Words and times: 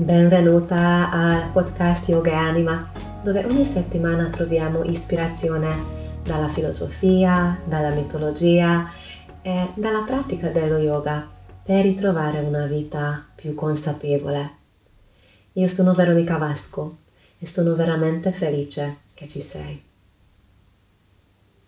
Benvenuta 0.00 1.10
al 1.10 1.50
podcast 1.52 2.08
Yoga 2.08 2.30
e 2.30 2.34
Anima, 2.34 2.90
dove 3.22 3.44
ogni 3.44 3.66
settimana 3.66 4.30
troviamo 4.30 4.82
ispirazione 4.82 5.68
dalla 6.24 6.48
filosofia, 6.48 7.60
dalla 7.66 7.90
mitologia 7.90 8.90
e 9.42 9.68
dalla 9.74 10.04
pratica 10.04 10.48
dello 10.48 10.78
yoga 10.78 11.28
per 11.62 11.82
ritrovare 11.82 12.38
una 12.40 12.64
vita 12.64 13.26
più 13.34 13.54
consapevole. 13.54 14.50
Io 15.52 15.68
sono 15.68 15.92
Veronica 15.92 16.38
Vasco 16.38 16.96
e 17.38 17.46
sono 17.46 17.74
veramente 17.74 18.32
felice 18.32 19.00
che 19.12 19.28
ci 19.28 19.42
sei. 19.42 19.82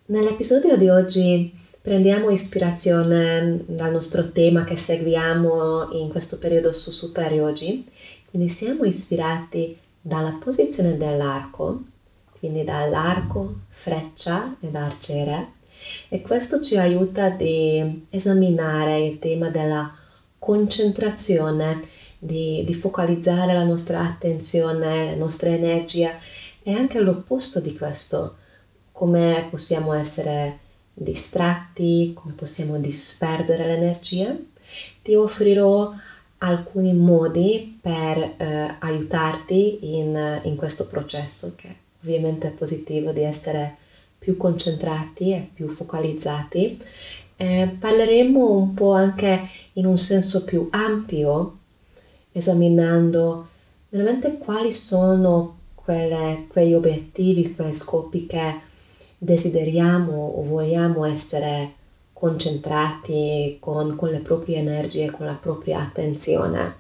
Nell'episodio 0.07 0.79
di 0.79 0.89
oggi 0.89 1.55
prendiamo 1.83 2.31
ispirazione 2.31 3.63
dal 3.67 3.93
nostro 3.93 4.31
tema 4.31 4.65
che 4.65 4.77
seguiamo 4.77 5.91
in 5.93 6.09
questo 6.09 6.39
periodo 6.39 6.73
su 6.73 6.91
Super 6.91 7.31
Yogi, 7.33 7.91
quindi 8.33 8.49
siamo 8.49 8.85
ispirati 8.85 9.79
dalla 10.01 10.39
posizione 10.43 10.97
dell'arco, 10.97 11.83
quindi 12.39 12.65
dall'arco, 12.65 13.57
freccia 13.69 14.57
ed 14.59 14.75
arciere, 14.75 15.53
e 16.09 16.23
questo 16.23 16.63
ci 16.63 16.79
aiuta 16.79 17.25
ad 17.25 17.43
esaminare 18.09 19.01
il 19.03 19.19
tema 19.19 19.51
della 19.51 19.95
concentrazione, 20.39 21.83
di, 22.19 22.63
di 22.65 22.73
focalizzare 22.73 23.53
la 23.53 23.65
nostra 23.65 24.01
attenzione, 24.01 25.11
la 25.11 25.17
nostra 25.17 25.51
energia 25.51 26.13
e 26.63 26.73
anche 26.73 27.01
l'opposto 27.01 27.61
di 27.61 27.77
questo, 27.77 28.37
come 28.93 29.47
possiamo 29.51 29.93
essere 29.93 30.59
distratti, 30.95 32.13
come 32.15 32.33
possiamo 32.33 32.79
disperdere 32.79 33.67
l'energia. 33.67 34.35
Ti 35.03 35.15
offrirò 35.17 35.93
alcuni 36.45 36.93
modi 36.93 37.79
per 37.81 38.35
eh, 38.37 38.75
aiutarti 38.81 39.97
in, 39.97 40.41
in, 40.43 40.57
questo 40.57 40.89
processo 40.89 41.55
che 41.57 41.75
ovviamente 42.03 42.49
è 42.49 42.53
positivo 42.53 43.13
di 43.13 43.23
essere 43.23 43.77
più 44.19 44.37
concentrati 44.37 45.33
e 45.33 45.49
più 45.53 45.69
focalizzati. 45.69 46.81
Eh, 47.37 47.77
parleremo 47.79 48.51
un 48.51 48.75
po' 48.75 48.93
anche 48.93 49.49
in 49.75 49.87
un 49.87 49.97
senso 49.97 50.45
più 50.45 50.69
ampio, 50.71 51.59
esaminando 52.33 53.49
veramente 53.89 54.39
quali 54.39 54.73
sono 54.73 55.59
quelle, 55.75 56.47
quegli 56.49 56.75
obiettivi, 56.75 57.55
quei 57.55 57.73
scopi 57.73 58.27
che 58.27 58.61
desideriamo 59.17 60.13
o 60.13 60.43
vogliamo 60.43 61.05
essere 61.05 61.75
concentrati 62.23 63.57
con, 63.59 63.97
con 63.97 64.11
le 64.11 64.19
proprie 64.19 64.59
energie, 64.59 65.11
con 65.11 65.27
la 65.27 65.35
propria 65.35 65.81
attenzione. 65.81 66.77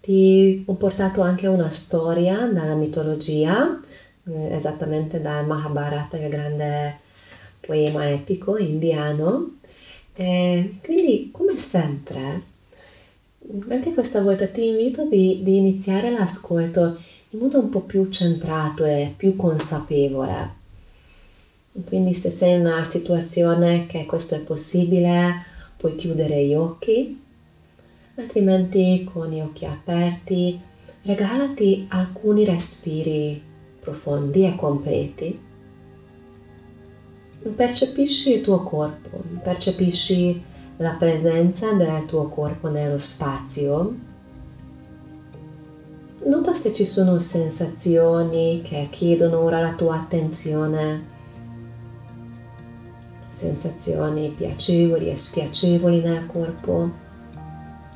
Ti 0.00 0.64
ho 0.66 0.74
portato 0.74 1.20
anche 1.20 1.46
una 1.46 1.70
storia 1.70 2.38
dalla 2.52 2.74
mitologia, 2.74 3.80
eh, 4.24 4.56
esattamente 4.56 5.20
dal 5.20 5.46
Mahabharata, 5.46 6.16
il 6.16 6.28
grande 6.28 6.98
poema 7.60 8.10
epico 8.10 8.58
indiano. 8.58 9.58
E 10.14 10.78
quindi, 10.82 11.28
come 11.30 11.56
sempre, 11.56 12.42
anche 13.68 13.94
questa 13.94 14.22
volta 14.22 14.48
ti 14.48 14.66
invito 14.66 15.06
di, 15.06 15.40
di 15.44 15.56
iniziare 15.56 16.10
l'ascolto 16.10 17.00
in 17.30 17.38
modo 17.38 17.60
un 17.60 17.68
po' 17.68 17.82
più 17.82 18.08
centrato 18.08 18.84
e 18.84 19.14
più 19.16 19.36
consapevole 19.36 20.58
quindi 21.84 22.14
se 22.14 22.30
sei 22.30 22.54
in 22.54 22.66
una 22.66 22.84
situazione 22.84 23.86
che 23.86 24.04
questo 24.04 24.34
è 24.34 24.40
possibile, 24.40 25.44
puoi 25.76 25.94
chiudere 25.94 26.44
gli 26.44 26.54
occhi, 26.54 27.22
altrimenti 28.16 29.08
con 29.10 29.30
gli 29.30 29.40
occhi 29.40 29.66
aperti 29.66 30.60
regalati 31.02 31.86
alcuni 31.88 32.44
respiri 32.44 33.40
profondi 33.80 34.44
e 34.44 34.56
completi. 34.56 35.40
Percepisci 37.54 38.34
il 38.34 38.40
tuo 38.42 38.62
corpo, 38.62 39.22
percepisci 39.42 40.42
la 40.78 40.96
presenza 40.98 41.72
del 41.72 42.04
tuo 42.04 42.28
corpo 42.28 42.68
nello 42.68 42.98
spazio. 42.98 43.96
Nota 46.24 46.52
se 46.52 46.74
ci 46.74 46.84
sono 46.84 47.18
sensazioni 47.18 48.60
che 48.62 48.88
chiedono 48.90 49.38
ora 49.38 49.60
la 49.60 49.72
tua 49.72 49.94
attenzione 49.94 51.18
sensazioni 53.40 54.28
piacevoli 54.36 55.10
e 55.10 55.16
spiacevoli 55.16 56.02
nel 56.02 56.26
corpo. 56.26 56.90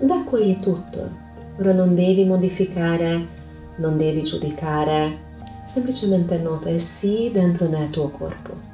Accogli 0.09 0.59
tutto. 0.59 1.23
Ora 1.59 1.73
non 1.73 1.95
devi 1.95 2.25
modificare, 2.25 3.27
non 3.77 3.99
devi 3.99 4.23
giudicare, 4.23 5.19
semplicemente 5.67 6.39
nota 6.39 6.71
il 6.71 6.81
sì 6.81 7.31
dentro 7.31 7.69
nel 7.69 7.91
tuo 7.91 8.09
corpo. 8.09 8.73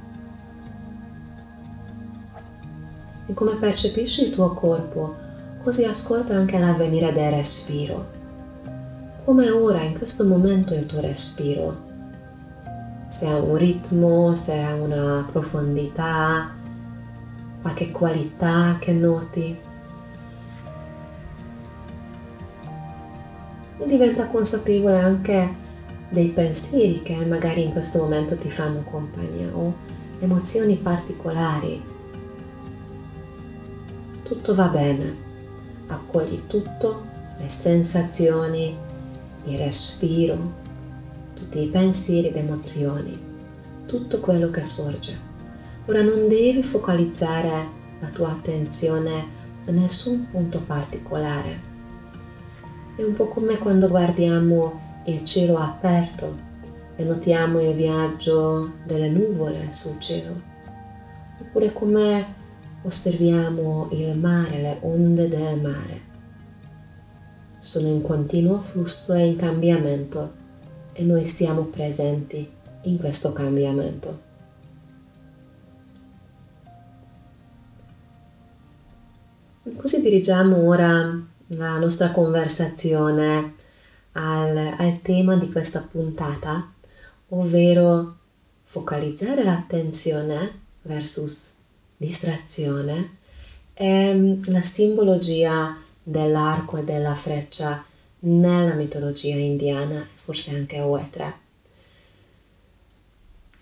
E 3.26 3.34
come 3.34 3.56
percepisci 3.56 4.22
il 4.22 4.30
tuo 4.30 4.54
corpo, 4.54 5.16
così 5.62 5.84
ascolta 5.84 6.34
anche 6.34 6.58
l'avvenire 6.58 7.12
del 7.12 7.32
respiro. 7.32 8.18
Come 9.24 9.50
ora, 9.50 9.82
in 9.82 9.98
questo 9.98 10.24
momento, 10.24 10.74
il 10.74 10.86
tuo 10.86 11.00
respiro? 11.00 11.88
Se 13.08 13.26
ha 13.26 13.36
un 13.36 13.56
ritmo, 13.56 14.34
se 14.36 14.58
ha 14.60 14.74
una 14.74 15.26
profondità, 15.30 16.58
qualche 17.60 17.90
qualità 17.90 18.76
che 18.78 18.92
noti. 18.92 19.58
E 23.78 23.86
diventa 23.86 24.26
consapevole 24.26 24.98
anche 24.98 25.68
dei 26.10 26.28
pensieri 26.28 27.02
che 27.02 27.14
magari 27.24 27.64
in 27.64 27.72
questo 27.72 27.98
momento 27.98 28.36
ti 28.36 28.50
fanno 28.50 28.82
compagnia 28.82 29.48
o 29.54 29.74
emozioni 30.18 30.76
particolari. 30.76 31.82
Tutto 34.22 34.54
va 34.54 34.66
bene, 34.68 35.16
accogli 35.86 36.46
tutto, 36.46 37.04
le 37.38 37.48
sensazioni, 37.48 38.76
il 39.44 39.58
respiro, 39.58 40.52
tutti 41.34 41.62
i 41.62 41.68
pensieri 41.68 42.28
ed 42.28 42.36
emozioni, 42.36 43.18
tutto 43.86 44.20
quello 44.20 44.50
che 44.50 44.62
sorge. 44.62 45.29
Ora 45.86 46.02
non 46.02 46.28
devi 46.28 46.62
focalizzare 46.62 47.68
la 48.00 48.08
tua 48.08 48.30
attenzione 48.30 49.38
a 49.66 49.70
nessun 49.70 50.28
punto 50.30 50.60
particolare. 50.60 51.58
È 52.96 53.02
un 53.02 53.14
po' 53.14 53.28
come 53.28 53.56
quando 53.58 53.88
guardiamo 53.88 55.02
il 55.06 55.24
cielo 55.24 55.56
aperto 55.56 56.48
e 56.96 57.02
notiamo 57.02 57.60
il 57.60 57.74
viaggio 57.74 58.72
delle 58.84 59.08
nuvole 59.08 59.72
sul 59.72 59.98
cielo. 59.98 60.34
Oppure 61.40 61.72
come 61.72 62.34
osserviamo 62.82 63.88
il 63.92 64.18
mare, 64.18 64.60
le 64.60 64.78
onde 64.82 65.28
del 65.28 65.60
mare. 65.60 66.08
Sono 67.58 67.88
in 67.88 68.02
continuo 68.02 68.60
flusso 68.60 69.14
e 69.14 69.26
in 69.26 69.36
cambiamento 69.36 70.32
e 70.92 71.02
noi 71.02 71.26
siamo 71.26 71.62
presenti 71.62 72.48
in 72.82 72.98
questo 72.98 73.32
cambiamento. 73.32 74.28
Così 79.62 80.00
dirigiamo 80.00 80.56
ora 80.66 81.22
la 81.48 81.78
nostra 81.78 82.12
conversazione 82.12 83.56
al, 84.12 84.56
al 84.56 85.02
tema 85.02 85.36
di 85.36 85.52
questa 85.52 85.80
puntata, 85.80 86.72
ovvero 87.28 88.16
focalizzare 88.64 89.44
l'attenzione 89.44 90.60
versus 90.80 91.56
distrazione 91.94 93.18
è 93.74 94.16
la 94.44 94.62
simbologia 94.62 95.76
dell'arco 96.02 96.78
e 96.78 96.84
della 96.84 97.14
freccia 97.14 97.84
nella 98.20 98.72
mitologia 98.72 99.36
indiana, 99.36 100.08
forse 100.14 100.54
anche 100.54 100.80
Oetre. 100.80 101.34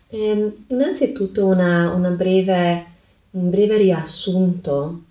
E 0.07 0.59
innanzitutto 0.69 1.45
una, 1.45 1.93
una 1.93 2.11
breve, 2.11 2.87
un 3.33 3.51
breve 3.51 3.79
riassunto 3.79 5.03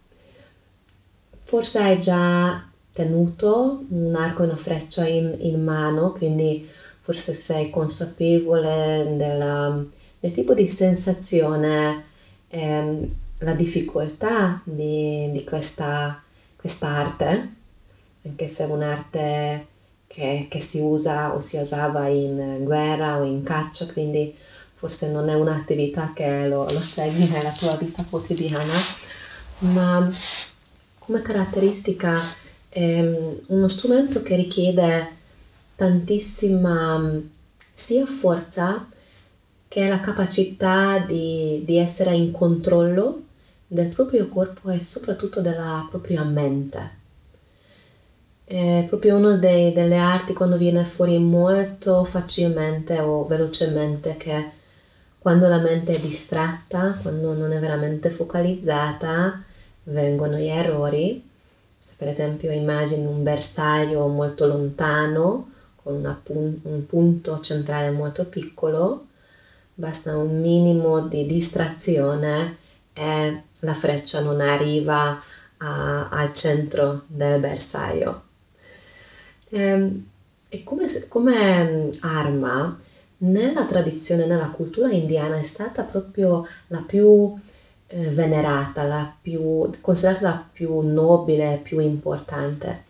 Forse 1.48 1.80
hai 1.80 2.02
già 2.02 2.62
tenuto 2.92 3.86
un 3.88 4.14
arco 4.16 4.42
e 4.42 4.48
una 4.48 4.58
freccia 4.58 5.08
in, 5.08 5.34
in 5.40 5.64
mano, 5.64 6.12
quindi 6.12 6.68
forse 7.00 7.34
sei 7.34 7.70
consapevole 7.70 9.14
della, 9.16 9.82
del 10.20 10.34
tipo 10.34 10.54
di 10.54 10.68
sensazione, 10.68 12.04
ehm, 12.50 13.16
la 13.38 13.54
difficoltà 13.54 14.60
di, 14.66 15.32
di 15.32 15.46
questa, 15.46 16.22
arte, 16.82 17.54
anche 18.26 18.50
se 18.50 18.66
è 18.66 18.68
un'arte 18.68 19.68
che, 20.06 20.48
che, 20.50 20.60
si 20.60 20.82
usa 20.82 21.34
o 21.34 21.40
si 21.40 21.56
usava 21.56 22.08
in 22.08 22.58
guerra 22.66 23.20
o 23.20 23.24
in 23.24 23.44
caccia, 23.44 23.86
quindi 23.94 24.36
forse 24.74 25.12
non 25.12 25.30
è 25.30 25.34
un'attività 25.34 26.12
che 26.14 26.46
lo, 26.50 26.66
lo 26.66 26.82
segui 26.82 27.26
nella 27.30 27.52
tua 27.52 27.78
vita 27.78 28.04
quotidiana, 28.04 28.74
ma 29.60 30.12
come 31.08 31.22
caratteristica 31.22 32.20
è 32.68 33.00
uno 33.48 33.68
strumento 33.70 34.22
che 34.22 34.36
richiede 34.36 35.08
tantissima 35.76 37.22
sia 37.74 38.06
forza 38.06 38.90
che 39.70 39.88
la 39.88 40.02
capacità 40.02 41.00
di, 41.00 41.64
di 41.66 41.78
essere 41.78 42.14
in 42.14 42.32
controllo 42.32 43.22
del 43.68 43.88
proprio 43.88 44.28
corpo 44.28 44.70
e 44.70 44.84
soprattutto 44.84 45.40
della 45.40 45.88
propria 45.90 46.24
mente. 46.26 46.96
È 48.44 48.86
proprio 48.90 49.16
una 49.16 49.38
delle 49.38 49.98
arti 49.98 50.34
quando 50.34 50.58
viene 50.58 50.84
fuori 50.84 51.18
molto 51.20 52.04
facilmente 52.04 53.00
o 53.00 53.26
velocemente 53.26 54.18
che 54.18 54.52
quando 55.20 55.48
la 55.48 55.60
mente 55.60 55.94
è 55.94 56.00
distratta, 56.02 56.98
quando 57.02 57.34
non 57.34 57.54
è 57.54 57.60
veramente 57.60 58.10
focalizzata, 58.10 59.46
vengono 59.88 60.38
gli 60.38 60.48
errori. 60.48 61.24
Se 61.80 61.94
per 61.96 62.08
esempio 62.08 62.52
immagini 62.52 63.06
un 63.06 63.24
bersaglio 63.24 64.08
molto 64.08 64.48
lontano, 64.48 65.52
con 65.76 66.20
pun- 66.24 66.60
un 66.64 66.86
punto 66.86 67.40
centrale 67.42 67.92
molto 67.92 68.26
piccolo, 68.26 69.06
basta 69.74 70.18
un 70.18 70.42
minimo 70.42 71.02
di 71.02 71.26
distrazione 71.26 72.58
e 72.94 73.42
la 73.60 73.74
freccia 73.74 74.22
non 74.22 74.42
arriva 74.42 75.22
a, 75.58 76.10
al 76.10 76.34
centro 76.34 77.04
del 77.08 77.40
bersaglio. 77.40 78.24
E, 79.50 79.60
ehm, 79.60 80.06
e 80.50 80.64
come, 80.64 80.88
come 81.08 81.90
arma, 82.02 82.80
nella 83.20 83.66
tradizione, 83.66 84.26
nella 84.26 84.50
cultura 84.50 84.90
indiana 84.92 85.38
è 85.38 85.44
stata 85.44 85.84
proprio 85.84 86.48
la 86.68 86.84
più 86.86 87.36
eh, 87.88 88.10
venerata, 88.10 88.84
la 88.84 89.14
più, 89.22 89.70
considerata 89.82 90.24
la 90.24 90.46
più 90.52 90.80
nobile, 90.82 91.60
più 91.64 91.80
importante. 91.80 92.86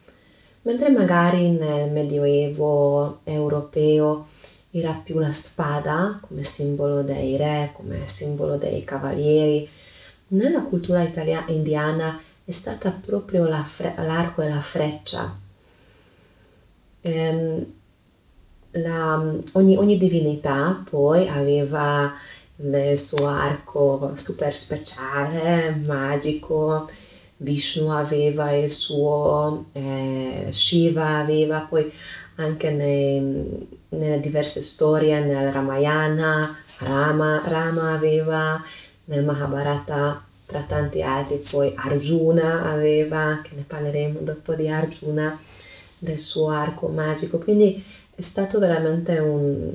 Mentre 0.63 0.89
magari 0.89 1.49
nel 1.49 1.91
Medioevo 1.91 3.19
europeo 3.23 4.27
era 4.71 4.99
più 5.01 5.19
la 5.19 5.31
spada 5.31 6.19
come 6.21 6.43
simbolo 6.43 7.01
dei 7.03 7.37
re, 7.37 7.71
come 7.73 8.07
simbolo 8.07 8.57
dei 8.57 8.83
cavalieri, 8.83 9.67
nella 10.29 10.61
cultura 10.61 11.03
italia- 11.03 11.45
indiana 11.47 12.19
è 12.43 12.51
stata 12.51 12.91
proprio 12.91 13.45
la 13.47 13.63
fre- 13.63 13.95
l'arco 13.97 14.41
e 14.41 14.49
la 14.49 14.61
freccia. 14.61 15.39
Ehm, 17.01 17.65
la, 18.71 19.35
ogni, 19.53 19.77
ogni 19.77 19.97
divinità 19.97 20.83
poi 20.89 21.27
aveva 21.27 22.13
il 22.59 22.97
suo 22.97 23.27
arco 23.27 24.13
super 24.15 24.55
speciale, 24.55 25.75
magico, 25.85 26.89
Vishnu 27.37 27.89
aveva 27.89 28.51
il 28.51 28.71
suo, 28.71 29.65
eh, 29.73 30.47
Shiva 30.49 31.17
aveva 31.17 31.59
poi 31.69 31.91
anche 32.35 32.71
nei, 32.71 33.67
nelle 33.89 34.19
diverse 34.19 34.61
storie, 34.63 35.19
nel 35.19 35.51
Ramayana, 35.51 36.55
Rama, 36.79 37.41
Rama 37.45 37.93
aveva, 37.93 38.61
nel 39.05 39.23
Mahabharata 39.23 40.23
tra 40.45 40.61
tanti 40.61 41.01
altri, 41.01 41.43
poi 41.49 41.73
Arjuna 41.75 42.71
aveva, 42.71 43.41
che 43.43 43.51
ne 43.55 43.63
parleremo 43.67 44.19
dopo 44.21 44.53
di 44.53 44.67
Arjuna, 44.67 45.39
del 45.99 46.19
suo 46.19 46.49
arco 46.49 46.87
magico, 46.87 47.37
quindi 47.39 47.83
è 48.13 48.21
stato 48.21 48.59
veramente 48.59 49.17
un, 49.17 49.73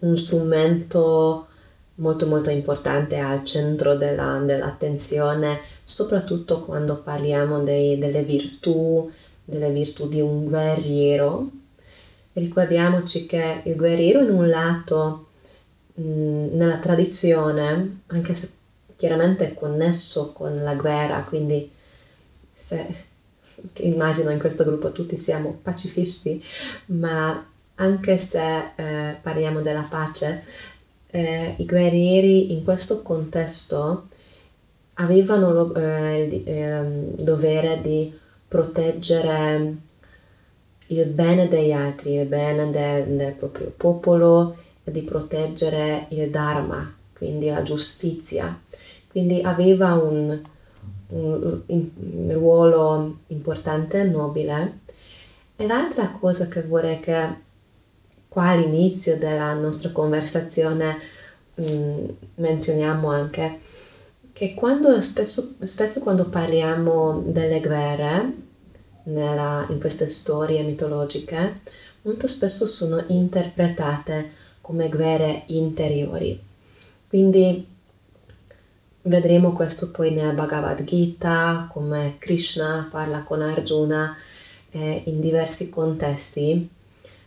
un 0.00 0.16
strumento 0.16 1.46
molto 1.96 2.26
molto 2.26 2.50
importante 2.50 3.18
al 3.18 3.44
centro 3.44 3.96
della, 3.96 4.38
dell'attenzione, 4.38 5.60
soprattutto 5.82 6.60
quando 6.60 7.00
parliamo 7.02 7.60
dei, 7.62 7.98
delle 7.98 8.22
virtù, 8.22 9.10
delle 9.44 9.70
virtù 9.70 10.08
di 10.08 10.20
un 10.20 10.44
guerriero. 10.44 11.50
Ricordiamoci 12.32 13.26
che 13.26 13.62
il 13.64 13.76
guerriero 13.76 14.20
in 14.20 14.30
un 14.30 14.48
lato 14.48 15.26
mh, 15.94 16.02
nella 16.56 16.78
tradizione, 16.78 18.00
anche 18.08 18.34
se 18.34 18.50
chiaramente 18.96 19.48
è 19.48 19.54
connesso 19.54 20.32
con 20.32 20.54
la 20.54 20.74
guerra, 20.74 21.22
quindi 21.22 21.70
se, 22.54 23.04
immagino 23.76 24.30
in 24.30 24.38
questo 24.38 24.64
gruppo 24.64 24.92
tutti 24.92 25.18
siamo 25.18 25.58
pacifisti, 25.62 26.42
ma 26.86 27.46
anche 27.76 28.18
se 28.18 28.72
eh, 28.74 29.16
parliamo 29.20 29.60
della 29.60 29.86
pace, 29.88 30.44
eh, 31.16 31.54
i 31.56 31.64
guerrieri 31.64 32.52
in 32.52 32.62
questo 32.62 33.00
contesto 33.00 34.08
avevano 34.94 35.74
eh, 35.74 36.22
il 36.24 36.42
ehm, 36.44 37.16
dovere 37.16 37.80
di 37.80 38.12
proteggere 38.46 39.76
il 40.88 41.06
bene 41.06 41.48
degli 41.48 41.72
altri, 41.72 42.16
il 42.16 42.26
bene 42.26 42.70
del, 42.70 43.16
del 43.16 43.32
proprio 43.32 43.72
popolo, 43.74 44.56
di 44.84 45.00
proteggere 45.02 46.06
il 46.10 46.28
Dharma, 46.28 46.94
quindi 47.14 47.48
la 47.48 47.62
giustizia. 47.62 48.60
Quindi 49.08 49.40
aveva 49.42 49.94
un, 49.94 50.38
un, 51.08 51.60
un 51.66 52.28
ruolo 52.32 53.16
importante 53.28 54.04
nobile. 54.04 54.80
E 55.56 55.66
l'altra 55.66 56.10
cosa 56.10 56.46
che 56.48 56.62
vorrei 56.62 57.00
che 57.00 57.44
qua 58.36 58.48
all'inizio 58.48 59.16
della 59.16 59.54
nostra 59.54 59.88
conversazione 59.92 60.98
mh, 61.54 61.64
mm, 61.64 62.04
menzioniamo 62.34 63.08
anche 63.08 63.60
che 64.34 64.52
quando 64.52 65.00
spesso, 65.00 65.54
spesso 65.62 66.00
quando 66.00 66.28
parliamo 66.28 67.22
delle 67.28 67.62
guerre 67.62 68.32
nella, 69.04 69.66
in 69.70 69.80
queste 69.80 70.06
storie 70.08 70.62
mitologiche, 70.64 71.62
molto 72.02 72.26
spesso 72.26 72.66
sono 72.66 73.02
interpretate 73.06 74.32
come 74.60 74.90
guerre 74.90 75.44
interiori. 75.46 76.38
Quindi 77.08 77.66
vedremo 79.00 79.52
questo 79.52 79.90
poi 79.90 80.10
nella 80.12 80.32
Bhagavad 80.32 80.84
Gita, 80.84 81.66
come 81.72 82.16
Krishna 82.18 82.86
parla 82.90 83.22
con 83.22 83.40
Arjuna 83.40 84.14
eh, 84.72 85.04
in 85.06 85.22
diversi 85.22 85.70
contesti 85.70 86.74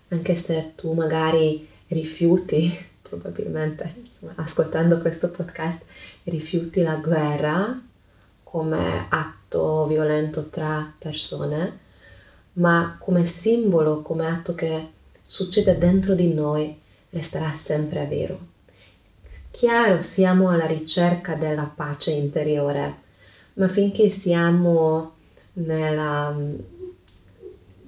anche 0.10 0.36
se 0.36 0.74
tu 0.76 0.94
magari 0.94 1.68
rifiuti, 1.88 2.78
probabilmente 3.02 3.96
insomma, 4.04 4.34
ascoltando 4.36 5.00
questo 5.00 5.30
podcast, 5.30 5.84
rifiuti 6.24 6.82
la 6.82 6.96
guerra 6.96 7.82
come 8.44 9.06
atto 9.10 9.86
violento 9.88 10.50
tra 10.50 10.92
persone, 10.98 11.80
ma 12.54 12.98
come 13.00 13.26
simbolo, 13.26 14.02
come 14.02 14.28
atto 14.28 14.56
che 14.56 14.88
succede 15.24 15.78
dentro 15.78 16.16
di 16.16 16.34
noi, 16.34 16.78
resterà 17.12 17.54
sempre 17.54 18.06
vero. 18.06 18.48
Chiaro, 19.52 20.02
siamo 20.02 20.50
alla 20.50 20.66
ricerca 20.66 21.36
della 21.36 21.72
pace 21.74 22.12
interiore, 22.12 22.96
ma 23.54 23.68
finché 23.68 24.10
siamo 24.10 25.14
nella, 25.54 26.36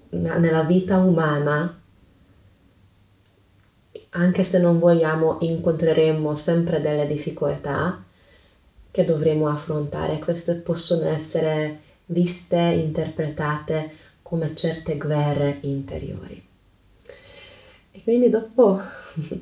nella 0.10 0.63
vita 0.63 0.98
umana, 0.98 1.80
anche 4.12 4.44
se 4.44 4.60
non 4.60 4.80
vogliamo, 4.80 5.38
incontreremo 5.41 6.36
sempre 6.36 6.82
delle 6.82 7.08
difficoltà 7.08 8.03
che 8.91 9.03
dovremo 9.06 9.48
affrontare. 9.48 10.20
Queste 10.20 10.56
possono 10.56 11.08
essere 11.08 11.80
viste, 12.06 12.58
interpretate 12.58 13.96
come 14.22 14.53
certe 14.56 14.98
guerre 14.98 15.60
interiori. 15.62 16.44
E 17.91 18.01
quindi 18.03 18.30
dopo 18.30 18.82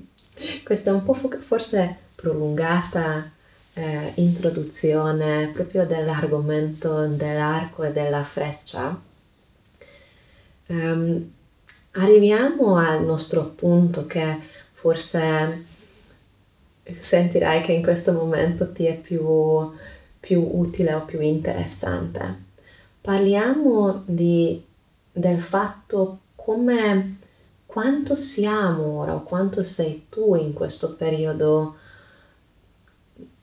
questa 0.64 0.94
un 0.94 1.04
po' 1.04 1.14
forse 1.14 1.98
prolungata 2.16 3.32
eh, 3.74 4.12
introduzione 4.16 5.50
proprio 5.54 5.86
dell'argomento 5.86 7.08
dell'arco 7.08 7.84
e 7.84 7.92
della 7.92 8.24
freccia, 8.24 9.00
um, 10.68 11.32
arriviamo 11.92 12.76
al 12.76 13.04
nostro 13.04 13.46
punto 13.46 14.06
che 14.06 14.49
forse 14.80 15.66
sentirai 17.00 17.62
che 17.62 17.74
in 17.74 17.84
questo 17.84 18.14
momento 18.14 18.72
ti 18.72 18.86
è 18.86 18.96
più, 18.96 19.72
più 20.20 20.50
utile 20.54 20.94
o 20.94 21.04
più 21.04 21.20
interessante. 21.20 22.48
Parliamo 23.02 24.04
di, 24.06 24.64
del 25.12 25.42
fatto 25.42 26.20
come 26.36 27.18
quanto 27.66 28.16
siamo 28.16 29.00
ora 29.00 29.16
o 29.16 29.24
quanto 29.24 29.64
sei 29.64 30.08
tu 30.10 30.36
in 30.36 30.54
questo 30.54 30.96
periodo 30.96 31.76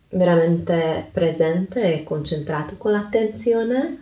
veramente 0.09 1.11
presente 1.13 1.93
e 1.93 2.03
concentrato 2.03 2.77
con 2.79 2.93
l'attenzione 2.93 4.01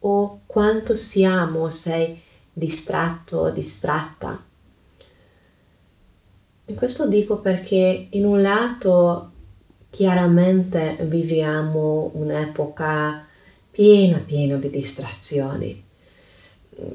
o 0.00 0.40
quanto 0.44 0.94
siamo, 0.94 1.70
sei 1.70 2.20
distratto 2.52 3.38
o 3.38 3.50
distratta 3.50 4.45
e 6.68 6.74
questo 6.74 7.06
dico 7.06 7.38
perché 7.38 8.08
in 8.10 8.24
un 8.24 8.42
lato 8.42 9.30
chiaramente 9.88 10.96
viviamo 11.02 12.10
un'epoca 12.14 13.24
piena, 13.70 14.18
piena 14.18 14.56
di 14.56 14.68
distrazioni. 14.68 15.84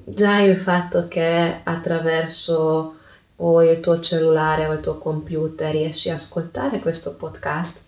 già 0.04 0.40
il 0.40 0.58
fatto 0.58 1.08
che 1.08 1.62
attraverso 1.64 2.98
o 3.38 3.64
il 3.64 3.80
tuo 3.80 4.02
cellulare 4.02 4.68
o 4.68 4.74
il 4.74 4.82
tuo 4.82 4.98
computer 4.98 5.72
riesci 5.72 6.10
a 6.10 6.16
ascoltare 6.16 6.80
questo 6.80 7.16
podcast 7.16 7.86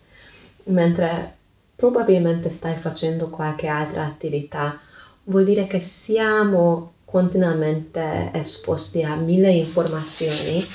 mentre 0.66 1.36
probabilmente 1.76 2.50
stai 2.50 2.78
facendo 2.78 3.30
qualche 3.30 3.68
altra 3.68 4.06
attività, 4.06 4.80
vuol 5.26 5.44
dire 5.44 5.68
che 5.68 5.82
siamo 5.82 6.94
continuamente 7.04 8.32
esposti 8.34 9.04
a 9.04 9.16
mille 9.16 9.52
informazioni 9.52 10.66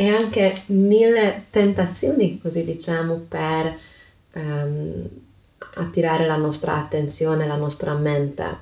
e 0.00 0.08
anche 0.08 0.62
mille 0.68 1.44
tentazioni, 1.50 2.40
così 2.40 2.64
diciamo, 2.64 3.26
per 3.28 3.78
um, 4.32 5.06
attirare 5.74 6.26
la 6.26 6.36
nostra 6.36 6.76
attenzione, 6.76 7.46
la 7.46 7.56
nostra 7.56 7.92
mente. 7.92 8.58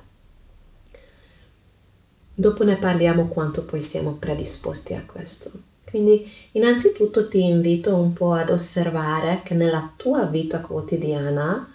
Dopo 2.33 2.65
ne 2.65 2.75
parliamo 2.75 3.29
quanto 3.29 3.63
poi 3.63 3.81
siamo 3.83 4.15
predisposti 4.15 4.93
a 4.95 5.03
questo. 5.05 5.49
Quindi 5.85 6.29
innanzitutto 6.51 7.29
ti 7.29 7.41
invito 7.41 7.95
un 7.95 8.11
po' 8.11 8.33
ad 8.33 8.49
osservare 8.49 9.39
che 9.41 9.53
nella 9.53 9.93
tua 9.95 10.25
vita 10.25 10.59
quotidiana 10.59 11.71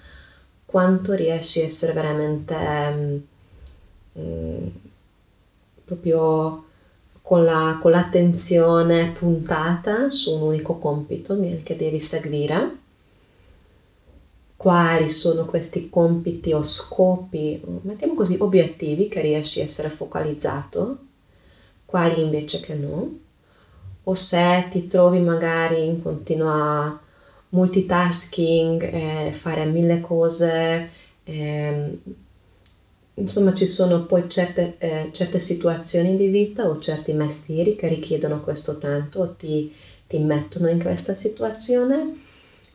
quanto 0.66 1.14
riesci 1.14 1.62
a 1.62 1.64
essere 1.64 1.94
veramente 1.94 3.22
mm, 4.18 4.66
proprio 5.86 6.63
con, 7.26 7.42
la, 7.42 7.78
con 7.80 7.90
l'attenzione 7.90 9.12
puntata 9.18 10.10
su 10.10 10.34
un 10.34 10.42
unico 10.42 10.76
compito 10.78 11.40
che 11.62 11.74
devi 11.74 11.98
seguire. 11.98 12.76
Quali 14.54 15.08
sono 15.08 15.46
questi 15.46 15.88
compiti 15.88 16.52
o 16.52 16.62
scopi, 16.62 17.62
mettiamo 17.80 18.12
così, 18.12 18.36
obiettivi 18.38 19.08
che 19.08 19.22
riesci 19.22 19.60
a 19.60 19.64
essere 19.64 19.88
focalizzato, 19.88 20.98
quali 21.86 22.20
invece 22.22 22.60
che 22.60 22.74
no, 22.74 23.18
o 24.02 24.14
se 24.14 24.68
ti 24.70 24.86
trovi 24.86 25.18
magari 25.18 25.86
in 25.86 26.02
continua 26.02 27.00
multitasking, 27.48 28.82
eh, 28.82 29.32
fare 29.32 29.64
mille 29.64 30.02
cose, 30.02 30.90
eh, 31.24 31.98
insomma 33.14 33.54
ci 33.54 33.66
sono 33.66 34.04
poi 34.06 34.28
certe, 34.28 34.76
eh, 34.78 35.10
certe, 35.12 35.40
situazioni 35.40 36.16
di 36.16 36.28
vita 36.28 36.68
o 36.68 36.78
certi 36.78 37.12
mestieri 37.12 37.76
che 37.76 37.88
richiedono 37.88 38.40
questo 38.42 38.78
tanto 38.78 39.20
o 39.20 39.34
ti, 39.34 39.72
ti 40.06 40.18
mettono 40.18 40.68
in 40.68 40.82
questa 40.82 41.14
situazione 41.14 42.22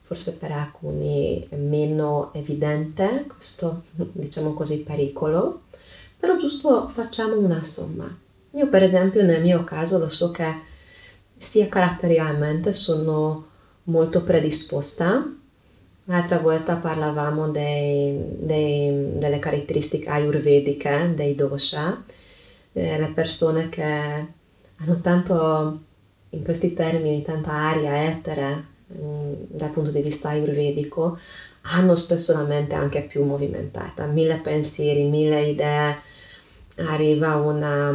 forse 0.10 0.38
per 0.40 0.52
alcuni 0.52 1.46
è 1.50 1.56
meno 1.56 2.34
evidente 2.34 3.26
questo, 3.28 3.84
diciamo 3.92 4.56
così, 4.56 4.82
pericolo, 4.82 5.66
però 6.18 6.36
giusto 6.36 6.90
facciamo 6.90 7.38
una 7.38 7.64
somma. 7.64 8.18
Io 8.54 8.68
per 8.70 8.82
esempio 8.82 9.22
nel 9.22 9.44
mio 9.44 9.64
caso 9.64 10.00
lo 10.00 10.10
so 10.10 10.32
che 10.32 10.52
sia 11.38 11.68
caratterialmente 11.68 12.74
sono 12.74 13.50
molto 13.84 14.24
predisposta. 14.24 15.32
L'altra 16.10 16.40
volta 16.40 16.76
parlavamo 16.76 17.50
dei, 17.50 18.20
dei, 18.40 19.18
delle 19.20 19.40
caratteristiche 19.40 20.10
ayurvediche, 20.10 21.14
dei 21.16 21.36
dosha, 21.36 22.04
eh, 22.74 22.98
le 22.98 23.12
persone 23.14 23.70
che 23.70 23.84
hanno 23.84 25.02
tanto, 25.02 25.82
in 26.32 26.44
questi 26.44 26.74
termini, 26.74 27.22
tanta 27.22 27.52
aria 27.52 28.10
etere, 28.10 28.78
Mm, 28.92 29.34
dal 29.50 29.70
punto 29.70 29.92
di 29.92 30.02
vista 30.02 30.30
ayurvedico 30.30 31.20
hanno 31.62 31.96
spesso 31.96 32.34
la 32.34 32.42
mente 32.42 32.74
anche 32.74 33.04
più 33.04 33.24
movimentata, 33.24 34.06
mille 34.08 34.38
pensieri, 34.38 35.04
mille 35.04 35.42
idee, 35.50 35.96
arriva 36.78 37.36
una 37.36 37.90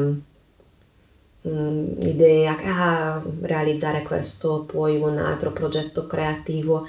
um, 1.42 1.96
idea, 2.00 2.56
ah, 2.64 3.22
realizzare 3.40 4.02
questo, 4.02 4.64
poi 4.66 4.96
un 5.00 5.18
altro 5.18 5.50
progetto 5.52 6.06
creativo 6.06 6.86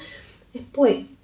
e 0.52 0.64
poi 0.70 1.15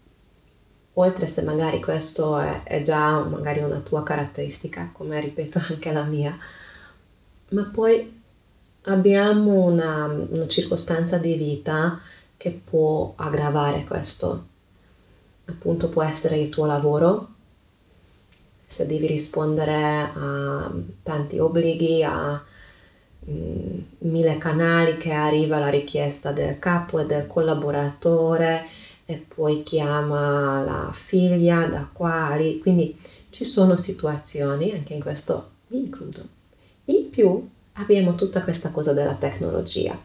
oltre 0.93 1.27
se 1.27 1.41
magari 1.41 1.79
questo 1.79 2.37
è, 2.37 2.63
è 2.63 2.81
già 2.81 3.19
magari 3.23 3.59
una 3.59 3.79
tua 3.79 4.03
caratteristica, 4.03 4.89
come 4.91 5.19
ripeto 5.19 5.59
anche 5.69 5.91
la 5.91 6.03
mia, 6.03 6.37
ma 7.49 7.63
poi 7.71 8.19
abbiamo 8.83 9.65
una, 9.65 10.05
una 10.05 10.47
circostanza 10.47 11.17
di 11.17 11.35
vita 11.35 11.99
che 12.37 12.61
può 12.63 13.13
aggravare 13.15 13.83
questo. 13.83 14.47
Appunto 15.45 15.89
può 15.89 16.01
essere 16.01 16.37
il 16.37 16.49
tuo 16.49 16.65
lavoro, 16.65 17.29
se 18.65 18.85
devi 18.87 19.05
rispondere 19.05 19.73
a 19.73 20.71
tanti 21.03 21.37
obblighi, 21.39 22.03
a 22.03 22.41
mm, 23.29 23.79
mille 23.99 24.37
canali 24.37 24.97
che 24.97 25.11
arriva 25.11 25.59
la 25.59 25.69
richiesta 25.69 26.31
del 26.31 26.57
capo 26.57 26.99
e 26.99 27.05
del 27.05 27.27
collaboratore 27.27 28.65
e 29.11 29.25
poi 29.33 29.63
chiama 29.63 30.63
la 30.63 30.91
figlia 30.93 31.65
da 31.65 31.87
quali, 31.91 32.59
quindi 32.59 32.97
ci 33.29 33.43
sono 33.43 33.77
situazioni, 33.77 34.71
anche 34.71 34.93
in 34.93 35.01
questo 35.01 35.49
mi 35.67 35.79
includo. 35.79 36.27
In 36.85 37.09
più 37.09 37.49
abbiamo 37.73 38.15
tutta 38.15 38.41
questa 38.43 38.71
cosa 38.71 38.93
della 38.93 39.15
tecnologia 39.15 39.97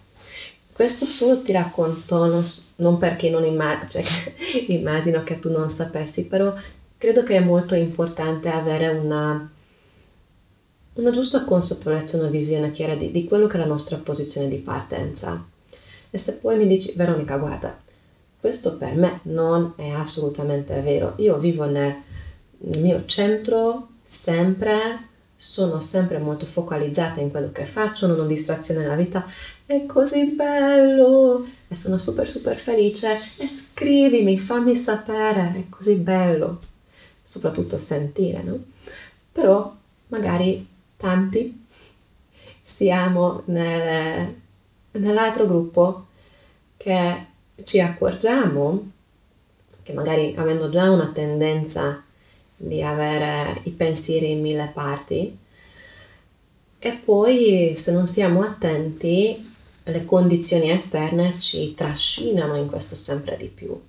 questo 0.76 1.06
solo 1.06 1.40
ti 1.40 1.52
racconto, 1.52 2.44
non, 2.76 2.98
perché 2.98 3.30
non 3.30 3.46
immag- 3.46 3.88
cioè, 3.88 4.04
immagino 4.68 5.22
che 5.24 5.38
tu 5.38 5.50
non 5.50 5.70
sapessi, 5.70 6.26
però 6.26 6.54
credo 6.98 7.22
che 7.22 7.36
è 7.36 7.40
molto 7.40 7.74
importante 7.74 8.50
avere 8.50 8.88
una, 8.88 9.50
una 10.92 11.10
giusta 11.12 11.44
consapevolezza, 11.44 12.18
una 12.18 12.28
visione 12.28 12.72
chiara 12.72 12.94
di, 12.94 13.10
di 13.10 13.24
quello 13.24 13.46
che 13.46 13.56
è 13.56 13.60
la 13.60 13.64
nostra 13.64 13.96
posizione 13.96 14.48
di 14.48 14.58
partenza. 14.58 15.42
E 16.10 16.18
se 16.18 16.34
poi 16.34 16.58
mi 16.58 16.66
dici, 16.66 16.92
Veronica, 16.94 17.38
guarda, 17.38 17.80
questo 18.40 18.76
per 18.76 18.94
me 18.94 19.20
non 19.24 19.74
è 19.76 19.88
assolutamente 19.90 20.80
vero. 20.80 21.14
Io 21.16 21.38
vivo 21.38 21.64
nel, 21.64 21.94
nel 22.58 22.80
mio 22.80 23.04
centro 23.06 23.88
sempre 24.04 25.08
sono 25.36 25.80
sempre 25.80 26.18
molto 26.18 26.46
focalizzata 26.46 27.20
in 27.20 27.30
quello 27.30 27.52
che 27.52 27.66
faccio, 27.66 28.06
non 28.06 28.20
ho 28.20 28.26
distrazione 28.26 28.80
nella 28.80 28.96
vita, 28.96 29.26
è 29.66 29.84
così 29.84 30.32
bello 30.32 31.46
e 31.68 31.76
sono 31.76 31.98
super 31.98 32.30
super 32.30 32.56
felice 32.56 33.12
e 33.12 33.46
scrivimi, 33.46 34.38
fammi 34.38 34.74
sapere, 34.74 35.52
è 35.54 35.68
così 35.68 35.96
bello, 35.96 36.60
soprattutto 37.22 37.76
sentire, 37.76 38.42
no? 38.42 38.58
Però 39.32 39.74
magari 40.08 40.66
tanti 40.96 41.64
siamo 42.62 43.42
nel, 43.46 44.34
nell'altro 44.92 45.46
gruppo 45.46 46.06
che 46.76 47.26
ci 47.64 47.80
accorgiamo 47.80 48.90
che 49.82 49.92
magari 49.92 50.34
avendo 50.36 50.68
già 50.68 50.90
una 50.90 51.10
tendenza 51.12 52.02
di 52.56 52.82
avere 52.82 53.60
i 53.64 53.70
pensieri 53.70 54.32
in 54.32 54.40
mille 54.40 54.70
parti 54.72 55.38
e 56.78 56.92
poi 56.92 57.74
se 57.76 57.92
non 57.92 58.06
siamo 58.06 58.42
attenti 58.42 59.54
le 59.84 60.04
condizioni 60.04 60.70
esterne 60.70 61.38
ci 61.38 61.74
trascinano 61.74 62.56
in 62.56 62.66
questo 62.66 62.94
sempre 62.94 63.36
di 63.36 63.46
più 63.46 63.80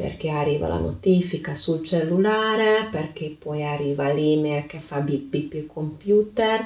perché 0.00 0.30
arriva 0.30 0.66
la 0.66 0.78
notifica 0.78 1.54
sul 1.54 1.84
cellulare, 1.84 2.88
perché 2.90 3.36
poi 3.38 3.64
arriva 3.64 4.10
l'email 4.10 4.64
che 4.64 4.80
fa 4.80 5.00
bip 5.00 5.28
bip 5.28 5.52
il 5.52 5.66
computer 5.66 6.64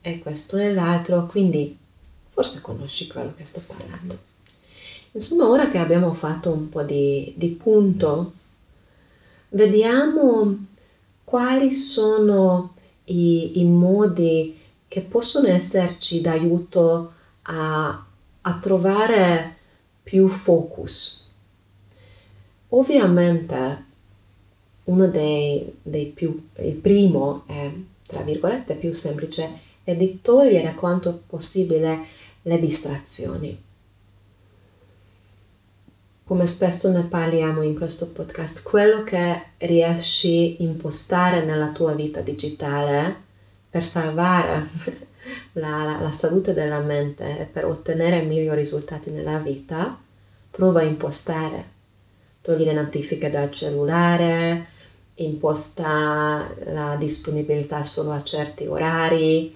e 0.00 0.18
questo 0.18 0.56
e 0.56 0.72
l'altro, 0.72 1.26
quindi 1.26 1.76
forse 2.30 2.62
conosci 2.62 3.06
quello 3.06 3.34
che 3.36 3.44
sto 3.44 3.62
parlando. 3.66 4.29
Insomma, 5.12 5.48
ora 5.48 5.70
che 5.70 5.78
abbiamo 5.78 6.12
fatto 6.14 6.52
un 6.52 6.68
po' 6.68 6.82
di, 6.82 7.34
di 7.36 7.48
punto 7.48 8.32
vediamo 9.50 10.66
quali 11.24 11.72
sono 11.72 12.74
i, 13.04 13.60
i 13.60 13.64
modi 13.64 14.56
che 14.86 15.00
possono 15.00 15.48
esserci 15.48 16.20
d'aiuto 16.20 17.12
a, 17.42 18.06
a 18.40 18.58
trovare 18.60 19.56
più 20.02 20.28
focus. 20.28 21.28
Ovviamente 22.68 23.84
uno 24.84 25.08
dei, 25.08 25.74
dei 25.82 26.06
più, 26.06 26.50
il 26.60 26.74
primo 26.74 27.42
è, 27.46 27.68
tra 28.06 28.22
virgolette, 28.22 28.74
più 28.74 28.92
semplice, 28.92 29.58
è 29.82 29.96
di 29.96 30.20
togliere 30.22 30.74
quanto 30.74 31.22
possibile 31.26 32.06
le 32.42 32.60
distrazioni 32.60 33.68
come 36.30 36.46
spesso 36.46 36.92
ne 36.92 37.02
parliamo 37.02 37.62
in 37.62 37.74
questo 37.74 38.12
podcast, 38.12 38.62
quello 38.62 39.02
che 39.02 39.46
riesci 39.58 40.56
a 40.60 40.62
impostare 40.62 41.44
nella 41.44 41.70
tua 41.70 41.92
vita 41.94 42.20
digitale 42.20 43.16
per 43.68 43.82
salvare 43.82 44.68
la, 45.54 45.82
la, 45.82 45.98
la, 46.00 46.12
salute 46.12 46.54
della 46.54 46.78
mente 46.78 47.36
e 47.36 47.44
per 47.46 47.64
ottenere 47.64 48.22
migliori 48.22 48.60
risultati 48.60 49.10
nella 49.10 49.38
vita, 49.38 49.98
prova 50.52 50.78
a 50.78 50.84
impostare. 50.84 51.64
Togli 52.40 52.62
le 52.62 52.74
notifiche 52.74 53.28
dal 53.28 53.50
cellulare, 53.50 54.66
imposta 55.14 56.48
la 56.66 56.94
disponibilità 56.96 57.82
solo 57.82 58.12
a 58.12 58.22
certi 58.22 58.66
orari, 58.66 59.52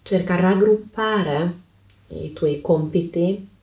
cerca 0.00 0.36
di 0.36 0.40
raggruppare 0.40 1.52
i 2.08 2.32
tuoi 2.32 2.62
compiti. 2.62 3.55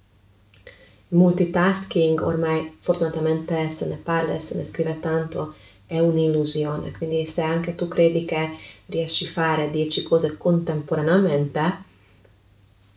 Multitasking 1.14 2.20
ormai 2.22 2.76
fortunatamente 2.80 3.70
se 3.70 3.88
ne 3.88 3.96
parla 3.96 4.36
e 4.36 4.40
se 4.40 4.56
ne 4.58 4.64
scrive 4.64 5.00
tanto, 5.00 5.54
è 5.86 6.00
un'illusione, 6.00 6.92
quindi 6.92 7.26
se 7.28 7.42
anche 7.42 7.76
tu 7.76 7.88
credi 7.88 8.26
che 8.26 8.50
riesci 8.88 9.26
a 9.26 9.32
fare 9.32 9.70
10 9.70 10.04
cose 10.04 10.38
contemporaneamente, 10.38 11.92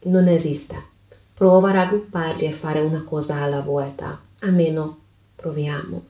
non 0.04 0.28
esiste. 0.28 0.94
Prova 1.34 1.68
a 1.68 1.72
raggrupparli 1.72 2.46
e 2.46 2.52
fare 2.52 2.80
una 2.80 3.02
cosa 3.02 3.42
alla 3.42 3.60
volta, 3.60 4.18
almeno 4.40 4.98
proviamo. 5.36 6.04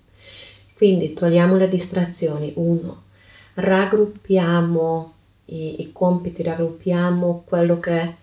Quindi 0.74 1.12
togliamo 1.12 1.56
le 1.56 1.68
distrazioni, 1.68 2.52
uno, 2.54 3.02
raggruppiamo 3.54 5.14
i, 5.46 5.80
i 5.80 5.90
compiti, 5.90 6.42
raggruppiamo 6.44 7.42
quello 7.44 7.80
che 7.80 8.14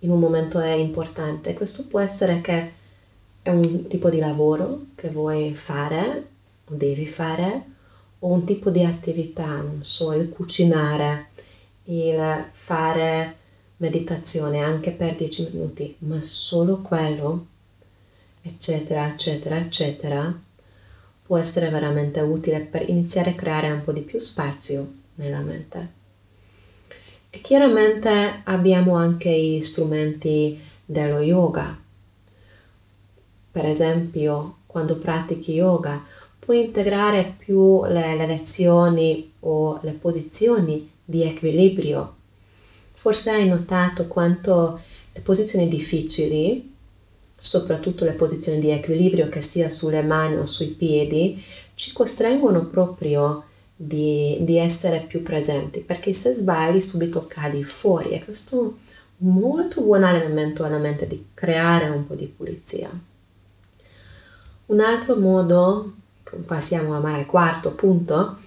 in 0.00 0.10
un 0.10 0.18
momento 0.18 0.58
è 0.58 0.72
importante. 0.72 1.54
Questo 1.54 1.86
può 1.88 2.00
essere 2.00 2.42
che 2.42 2.80
è 3.42 3.50
un 3.50 3.88
tipo 3.88 4.08
di 4.08 4.18
lavoro 4.18 4.86
che 4.94 5.10
vuoi 5.10 5.54
fare 5.54 6.26
o 6.64 6.74
devi 6.74 7.06
fare 7.06 7.64
o 8.20 8.28
un 8.28 8.44
tipo 8.44 8.70
di 8.70 8.84
attività, 8.84 9.56
non 9.56 9.82
so, 9.82 10.12
il 10.12 10.28
cucinare, 10.28 11.26
il 11.84 12.46
fare 12.52 13.36
meditazione 13.78 14.60
anche 14.60 14.92
per 14.92 15.16
10 15.16 15.50
minuti, 15.52 15.96
ma 15.98 16.20
solo 16.20 16.82
quello, 16.82 17.46
eccetera, 18.42 19.08
eccetera, 19.08 19.56
eccetera, 19.56 20.40
può 21.26 21.36
essere 21.36 21.68
veramente 21.68 22.20
utile 22.20 22.60
per 22.60 22.88
iniziare 22.88 23.30
a 23.30 23.34
creare 23.34 23.72
un 23.72 23.82
po' 23.82 23.90
di 23.90 24.02
più 24.02 24.20
spazio 24.20 24.92
nella 25.16 25.40
mente. 25.40 26.00
E 27.28 27.40
chiaramente 27.40 28.42
abbiamo 28.44 28.94
anche 28.94 29.30
gli 29.30 29.60
strumenti 29.62 30.60
dello 30.84 31.18
yoga. 31.18 31.81
Per 33.52 33.66
esempio, 33.66 34.56
quando 34.66 34.98
pratichi 34.98 35.52
yoga, 35.52 36.02
puoi 36.38 36.64
integrare 36.64 37.34
più 37.36 37.84
le, 37.84 38.16
le 38.16 38.26
lezioni 38.26 39.32
o 39.40 39.78
le 39.82 39.92
posizioni 39.92 40.90
di 41.04 41.22
equilibrio. 41.22 42.14
Forse 42.94 43.30
hai 43.30 43.46
notato 43.46 44.08
quanto 44.08 44.80
le 45.12 45.20
posizioni 45.20 45.68
difficili, 45.68 46.74
soprattutto 47.36 48.04
le 48.04 48.12
posizioni 48.12 48.58
di 48.58 48.70
equilibrio 48.70 49.28
che 49.28 49.42
sia 49.42 49.68
sulle 49.68 50.02
mani 50.02 50.36
o 50.36 50.46
sui 50.46 50.68
piedi, 50.68 51.42
ci 51.74 51.92
costringono 51.92 52.66
proprio 52.66 53.44
di, 53.76 54.38
di 54.40 54.56
essere 54.56 55.00
più 55.00 55.22
presenti, 55.22 55.80
perché 55.80 56.14
se 56.14 56.32
sbagli 56.32 56.80
subito 56.80 57.26
cadi 57.26 57.64
fuori 57.64 58.10
e 58.10 58.24
questo 58.24 58.56
è 58.56 58.62
un 58.62 58.76
molto 59.18 59.82
buon 59.82 60.04
allenamento 60.04 60.64
alla 60.64 60.78
mente 60.78 61.06
di 61.06 61.26
creare 61.34 61.88
un 61.88 62.06
po' 62.06 62.14
di 62.14 62.26
pulizia. 62.26 62.90
Un 64.72 64.80
altro 64.80 65.16
modo 65.16 65.92
passiamo 66.46 66.94
ormai 66.94 67.16
al 67.20 67.26
quarto 67.26 67.74
punto, 67.74 68.38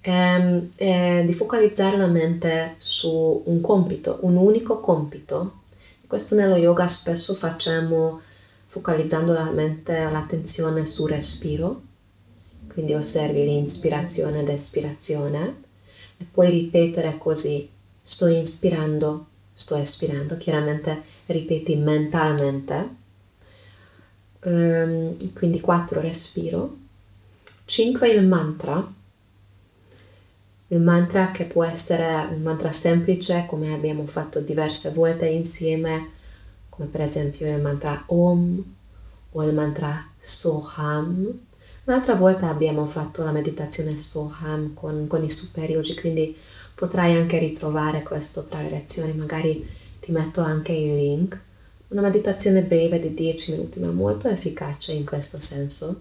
ehm, 0.00 0.70
è 0.74 1.22
di 1.26 1.34
focalizzare 1.34 1.98
la 1.98 2.06
mente 2.06 2.76
su 2.78 3.42
un 3.44 3.60
compito, 3.60 4.20
un 4.22 4.36
unico 4.36 4.78
compito. 4.78 5.60
Questo 6.06 6.34
nello 6.34 6.56
yoga 6.56 6.88
spesso 6.88 7.34
facciamo 7.34 8.22
focalizzando 8.68 9.34
la 9.34 9.50
mente, 9.50 9.92
l'attenzione 10.10 10.86
sul 10.86 11.10
respiro, 11.10 11.82
quindi 12.72 12.94
osservi 12.94 13.44
l'inspirazione 13.44 14.40
ed 14.40 14.48
espirazione 14.48 15.62
e 16.16 16.24
puoi 16.24 16.48
ripetere 16.48 17.18
così, 17.18 17.68
sto 18.02 18.28
inspirando, 18.28 19.26
sto 19.52 19.76
espirando, 19.76 20.38
chiaramente 20.38 21.02
ripeti 21.26 21.76
mentalmente, 21.76 23.04
ehm, 24.46 25.32
quindi 25.32 25.60
quattro 25.60 26.00
respiro 26.00 26.84
5 27.66 28.08
il 28.08 28.24
mantra. 28.24 28.94
Il 30.68 30.80
mantra 30.80 31.32
che 31.32 31.44
può 31.44 31.64
essere 31.64 32.28
un 32.30 32.42
mantra 32.42 32.70
semplice, 32.70 33.44
come 33.48 33.74
abbiamo 33.74 34.06
fatto 34.06 34.40
diverse 34.40 34.92
volte 34.92 35.26
insieme, 35.26 36.10
come 36.68 36.88
per 36.88 37.00
esempio 37.00 37.52
il 37.52 37.60
mantra 37.60 38.04
Om 38.06 38.64
o 39.32 39.42
il 39.42 39.52
mantra 39.52 40.08
Soham. 40.20 41.40
Un'altra 41.84 42.14
volta 42.14 42.48
abbiamo 42.48 42.86
fatto 42.86 43.24
la 43.24 43.32
meditazione 43.32 43.98
Soham 43.98 44.74
con, 44.74 45.08
con 45.08 45.24
i 45.24 45.30
superiori, 45.30 45.94
quindi 45.98 46.36
potrai 46.72 47.16
anche 47.16 47.38
ritrovare 47.38 48.04
questo 48.04 48.44
tra 48.44 48.62
le 48.62 48.70
lezioni, 48.70 49.12
magari 49.12 49.68
ti 49.98 50.12
metto 50.12 50.40
anche 50.40 50.70
il 50.70 50.94
link. 50.94 51.40
Una 51.88 52.00
meditazione 52.00 52.62
breve 52.62 52.98
di 52.98 53.14
10 53.14 53.52
minuti, 53.52 53.78
ma 53.78 53.90
molto 53.92 54.28
efficace 54.28 54.92
in 54.92 55.06
questo 55.06 55.40
senso. 55.40 56.00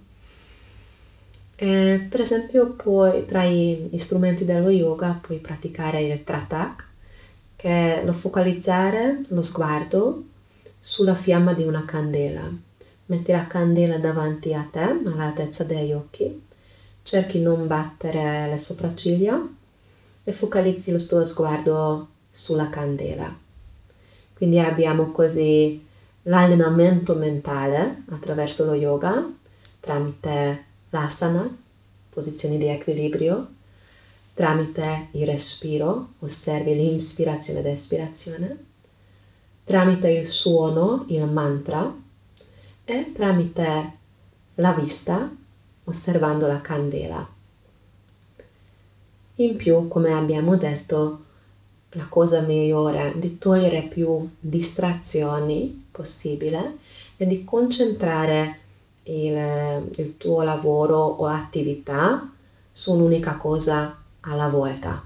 Eh, 1.55 2.07
per 2.09 2.21
esempio, 2.21 2.71
poi, 2.71 3.25
tra 3.25 3.45
gli 3.45 3.97
strumenti 3.97 4.45
dello 4.45 4.69
yoga 4.69 5.19
puoi 5.21 5.37
praticare 5.37 6.01
il 6.01 6.23
tratak, 6.23 6.87
che 7.55 8.01
è 8.01 8.03
lo 8.03 8.13
focalizzare 8.13 9.21
lo 9.27 9.43
sguardo 9.43 10.23
sulla 10.79 11.15
fiamma 11.15 11.53
di 11.53 11.63
una 11.63 11.85
candela. 11.85 12.49
Metti 13.07 13.31
la 13.31 13.45
candela 13.45 13.99
davanti 13.99 14.55
a 14.55 14.67
te, 14.69 14.79
all'altezza 14.79 15.63
degli 15.63 15.93
occhi, 15.93 16.41
cerchi 17.03 17.37
di 17.37 17.43
non 17.43 17.67
battere 17.67 18.49
le 18.49 18.57
sopracciglia 18.57 19.39
e 20.23 20.31
focalizzi 20.31 20.91
lo 20.91 21.05
tuo 21.05 21.23
sguardo 21.23 22.07
sulla 22.31 22.69
candela. 22.69 23.44
Quindi 24.35 24.59
abbiamo 24.59 25.11
così 25.11 25.83
l'allenamento 26.23 27.15
mentale 27.15 28.03
attraverso 28.09 28.65
lo 28.65 28.73
yoga 28.73 29.27
tramite 29.85 30.63
l'asana, 30.89 31.47
posizioni 32.09 32.57
di 32.57 32.67
equilibrio, 32.67 33.47
tramite 34.33 35.09
il 35.11 35.27
respiro, 35.27 36.09
osservi 36.19 36.73
l'inspirazione 36.73 37.59
ed 37.59 37.67
espirazione, 37.67 38.65
tramite 39.63 40.09
il 40.09 40.25
suono, 40.25 41.05
il 41.09 41.27
mantra 41.27 41.95
e 42.83 43.11
tramite 43.13 43.91
la 44.55 44.71
vista, 44.71 45.31
osservando 45.83 46.47
la 46.47 46.61
candela. 46.61 47.29
In 49.35 49.55
più, 49.55 49.87
come 49.87 50.13
abbiamo 50.13 50.55
detto, 50.55 51.24
la 51.95 52.05
cosa 52.07 52.41
migliore 52.41 53.13
di 53.15 53.37
togliere 53.37 53.83
più 53.83 54.29
distrazioni 54.39 55.87
possibile 55.91 56.77
e 57.17 57.25
di 57.25 57.43
concentrare 57.43 58.59
il, 59.03 59.91
il 59.95 60.17
tuo 60.17 60.43
lavoro 60.43 60.97
o 60.97 61.25
attività 61.25 62.29
su 62.71 62.93
un'unica 62.93 63.35
cosa 63.35 63.97
alla 64.21 64.47
volta. 64.49 65.03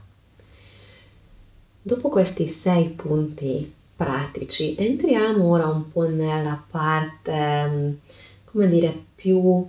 Dopo 1.82 2.10
questi 2.10 2.48
sei 2.48 2.90
punti 2.90 3.74
pratici, 3.96 4.76
entriamo 4.78 5.46
ora 5.46 5.68
un 5.68 5.92
po' 5.92 6.08
nella 6.08 6.62
parte, 6.70 8.00
come 8.46 8.68
dire, 8.68 9.06
più 9.16 9.68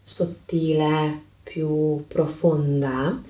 sottile, 0.00 1.20
più 1.52 2.04
profonda 2.08 3.20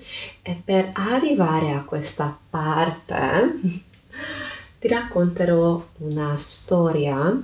e 0.41 0.61
per 0.63 0.91
arrivare 0.93 1.73
a 1.73 1.83
questa 1.83 2.37
parte 2.49 3.59
ti 4.79 4.87
racconterò 4.87 5.85
una 5.97 6.37
storia 6.37 7.41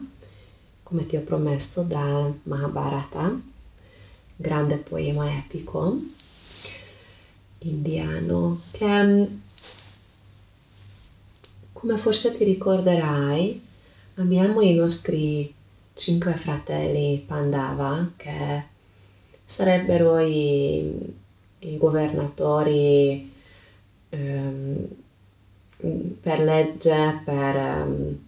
come 0.83 1.05
ti 1.05 1.17
ho 1.17 1.21
promesso, 1.21 1.83
da 1.83 2.31
Mahabharata, 2.43 3.39
grande 4.35 4.77
poema 4.77 5.31
epico 5.37 6.01
indiano, 7.59 8.59
che 8.71 9.03
mm, 9.03 9.23
come 11.73 11.97
forse 11.97 12.35
ti 12.35 12.43
ricorderai, 12.43 13.63
abbiamo 14.15 14.61
i 14.61 14.73
nostri 14.73 15.53
cinque 15.93 16.33
fratelli 16.33 17.23
Pandava 17.23 18.13
che 18.15 18.63
sarebbero 19.49 20.19
i, 20.19 20.93
i 21.59 21.77
governatori 21.77 23.33
um, 24.11 24.87
per 26.21 26.39
legge, 26.39 27.21
per 27.25 27.55
um, 27.55 28.19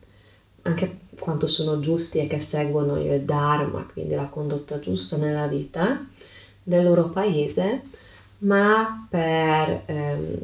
anche 0.64 0.98
quanto 1.20 1.46
sono 1.46 1.80
giusti 1.80 2.18
e 2.18 2.26
che 2.26 2.40
seguono 2.40 3.00
il 3.00 3.22
Dharma, 3.22 3.88
quindi 3.94 4.16
la 4.16 4.26
condotta 4.26 4.80
giusta 4.80 5.18
nella 5.18 5.46
vita 5.46 6.04
del 6.64 6.84
loro 6.84 7.10
paese, 7.10 7.84
ma 8.40 9.08
per 9.08 9.84
ehm, 9.86 10.38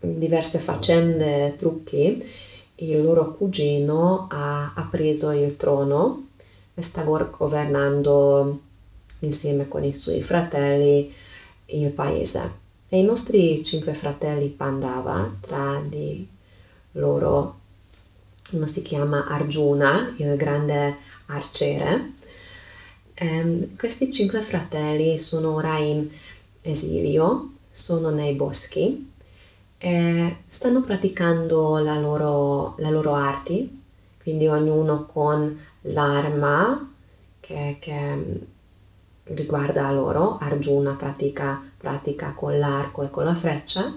diverse 0.00 0.58
faccende 0.58 1.54
trucchi 1.56 2.24
il 2.76 3.02
loro 3.02 3.34
cugino 3.34 4.26
ha, 4.30 4.72
ha 4.74 4.88
preso 4.90 5.32
il 5.32 5.54
trono 5.56 6.28
e 6.74 6.80
sta 6.80 7.02
governando 7.02 8.60
insieme 9.20 9.68
con 9.68 9.84
i 9.84 9.94
suoi 9.94 10.22
fratelli 10.22 11.12
il 11.66 11.90
paese. 11.90 12.64
E 12.88 12.98
i 12.98 13.04
nostri 13.04 13.64
cinque 13.64 13.94
fratelli 13.94 14.48
Pandava, 14.48 15.34
tra 15.40 15.82
di 15.84 16.26
loro 16.92 17.58
uno 18.52 18.66
si 18.66 18.82
chiama 18.82 19.26
Arjuna, 19.26 20.14
il 20.18 20.36
grande 20.36 20.96
arciere, 21.26 22.12
e 23.14 23.70
questi 23.76 24.12
cinque 24.12 24.42
fratelli 24.42 25.18
sono 25.18 25.54
ora 25.54 25.78
in 25.78 26.08
esilio, 26.62 27.52
sono 27.70 28.10
nei 28.10 28.34
boschi 28.34 29.12
e 29.78 30.36
stanno 30.46 30.82
praticando 30.82 31.78
la 31.78 31.98
loro, 31.98 32.74
la 32.78 32.90
loro 32.90 33.14
arte, 33.14 33.68
quindi 34.22 34.46
ognuno 34.46 35.06
con 35.06 35.58
l'arma 35.82 36.92
che, 37.40 37.76
che 37.80 38.18
riguarda 39.28 39.90
loro. 39.90 40.38
Arjuna 40.38 40.92
pratica, 40.92 41.62
pratica 41.76 42.32
con 42.34 42.58
l'arco 42.58 43.02
e 43.02 43.10
con 43.10 43.24
la 43.24 43.34
freccia. 43.34 43.94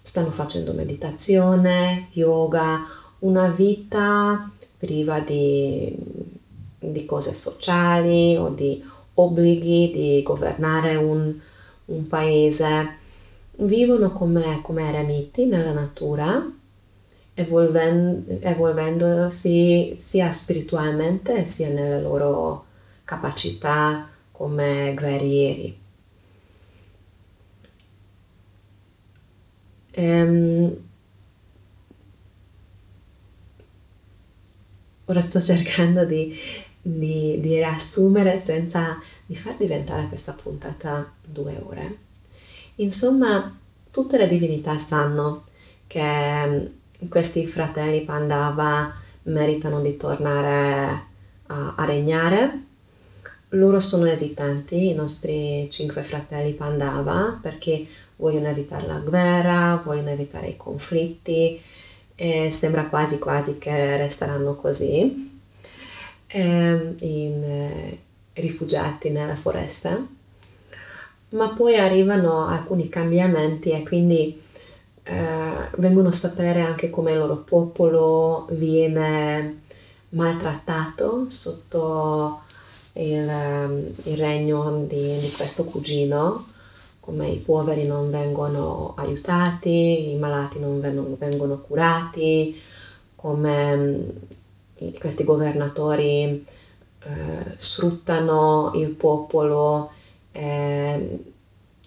Stanno 0.00 0.30
facendo 0.30 0.72
meditazione, 0.72 2.08
yoga, 2.12 2.86
una 3.20 3.48
vita 3.48 4.50
priva 4.78 5.20
di, 5.20 5.96
di 6.78 7.06
cose 7.06 7.32
sociali 7.34 8.36
o 8.36 8.50
di 8.50 8.84
obblighi 9.14 9.90
di 9.90 10.22
governare 10.22 10.96
un, 10.96 11.34
un 11.86 12.06
paese. 12.06 12.98
Vivono 13.58 14.12
come, 14.12 14.60
come 14.62 14.86
eremiti 14.88 15.46
nella 15.46 15.72
natura, 15.72 16.46
evolvendosi 17.34 19.96
sia 19.98 20.32
spiritualmente 20.32 21.46
sia 21.46 21.68
nelle 21.68 22.00
loro 22.00 22.65
capacità 23.06 24.08
come 24.32 24.92
guerrieri. 24.94 25.78
Ehm, 29.92 30.76
ora 35.06 35.22
sto 35.22 35.40
cercando 35.40 36.04
di, 36.04 36.36
di, 36.82 37.38
di 37.40 37.54
riassumere 37.54 38.38
senza 38.38 39.00
di 39.24 39.36
far 39.36 39.56
diventare 39.56 40.08
questa 40.08 40.32
puntata 40.32 41.10
due 41.24 41.58
ore. 41.64 41.98
Insomma, 42.76 43.56
tutte 43.90 44.18
le 44.18 44.28
divinità 44.28 44.78
sanno 44.78 45.44
che 45.86 46.72
questi 47.08 47.46
fratelli 47.46 48.02
Pandava 48.02 48.92
meritano 49.22 49.80
di 49.80 49.96
tornare 49.96 51.04
a, 51.46 51.74
a 51.76 51.84
regnare 51.84 52.65
loro 53.50 53.80
sono 53.80 54.06
esitanti, 54.06 54.88
i 54.88 54.94
nostri 54.94 55.68
cinque 55.70 56.02
fratelli 56.02 56.52
Pandava, 56.52 57.38
perché 57.40 57.86
vogliono 58.16 58.48
evitare 58.48 58.86
la 58.86 58.98
guerra, 58.98 59.82
vogliono 59.84 60.10
evitare 60.10 60.48
i 60.48 60.56
conflitti 60.56 61.60
e 62.14 62.50
sembra 62.50 62.86
quasi 62.86 63.18
quasi 63.18 63.58
che 63.58 63.96
resteranno 63.98 64.56
così, 64.56 65.38
ehm, 66.26 66.96
in, 67.00 67.42
eh, 67.44 67.98
rifugiati 68.34 69.10
nella 69.10 69.36
foresta. 69.36 70.04
Ma 71.28 71.48
poi 71.50 71.76
arrivano 71.76 72.46
alcuni 72.46 72.88
cambiamenti 72.88 73.70
e 73.70 73.82
quindi 73.82 74.40
eh, 75.02 75.68
vengono 75.76 76.08
a 76.08 76.12
sapere 76.12 76.60
anche 76.60 76.90
come 76.90 77.12
il 77.12 77.18
loro 77.18 77.36
popolo 77.38 78.46
viene 78.50 79.62
maltrattato 80.10 81.26
sotto 81.28 82.42
il, 82.96 83.28
ehm, 83.28 83.92
il 84.04 84.16
regno 84.16 84.84
di, 84.86 85.18
di 85.20 85.30
questo 85.32 85.64
cugino, 85.64 86.46
come 87.00 87.28
i 87.28 87.38
poveri 87.38 87.86
non 87.86 88.10
vengono 88.10 88.94
aiutati, 88.96 90.10
i 90.10 90.16
malati 90.16 90.58
non 90.58 90.80
vengono, 90.80 91.58
curati, 91.60 92.60
come 93.14 93.76
mm, 93.76 94.88
questi 94.98 95.24
governatori 95.24 96.44
eh, 97.04 97.52
sfruttano 97.56 98.72
il 98.74 98.88
popolo, 98.90 99.90
eh, 100.32 101.20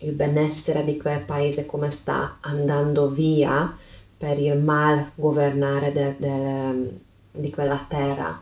il 0.02 0.12
benessere 0.14 0.86
di 0.86 0.98
quel 0.98 1.20
paese 1.22 1.66
come 1.66 1.92
sta 1.92 2.38
andando 2.40 3.10
via 3.10 3.76
per 4.18 4.40
il 4.40 4.58
mal 4.58 5.12
governare 5.16 5.92
de, 5.92 6.16
de, 6.18 7.00
di 7.32 7.50
quella 7.50 7.86
terra. 7.88 8.42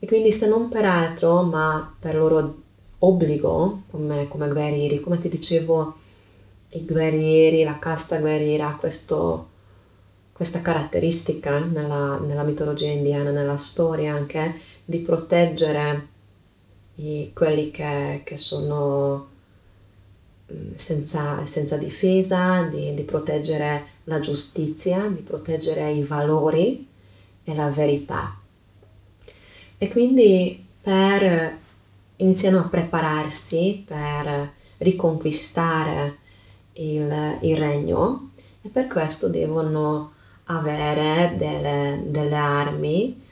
E 0.00 0.06
quindi 0.06 0.32
se 0.32 0.46
non 0.46 0.68
per 0.68 0.84
altro, 0.84 1.42
ma 1.42 1.94
per 1.98 2.14
loro 2.14 2.62
obbligo 2.98 3.82
come, 3.90 4.28
come 4.28 4.48
guerrieri, 4.48 5.00
come 5.00 5.18
ti 5.20 5.28
dicevo, 5.28 5.96
i 6.70 6.84
guerrieri, 6.84 7.64
la 7.64 7.78
casta 7.78 8.18
guerriera 8.18 8.68
ha 8.68 8.76
questa 10.32 10.60
caratteristica 10.60 11.58
nella, 11.58 12.18
nella, 12.18 12.42
mitologia 12.42 12.88
indiana, 12.88 13.30
nella 13.30 13.56
storia 13.56 14.14
anche, 14.14 14.60
di 14.84 14.98
proteggere 14.98 16.06
i, 16.96 17.30
quelli 17.34 17.70
che, 17.70 18.22
che 18.24 18.36
sono 18.36 19.28
mm, 20.52 20.74
senza, 20.74 21.46
senza 21.46 21.76
difesa, 21.76 22.62
di, 22.70 22.94
di, 22.94 23.02
proteggere 23.02 23.96
la 24.04 24.20
giustizia, 24.20 25.06
di 25.08 25.22
proteggere 25.22 25.90
i 25.90 26.02
valori 26.02 26.86
e 27.44 27.54
la 27.54 27.68
verità. 27.68 28.37
E 29.78 29.88
quindi 29.88 30.66
per 30.82 31.56
iniziano 32.16 32.58
a 32.58 32.68
prepararsi 32.68 33.84
per 33.86 34.52
riconquistare 34.78 36.16
il, 36.74 37.38
il 37.42 37.56
regno 37.56 38.30
e 38.62 38.68
per 38.68 38.88
questo 38.88 39.28
devono 39.28 40.12
avere 40.44 41.34
delle, 41.36 42.02
delle 42.06 42.34
armi 42.34 43.22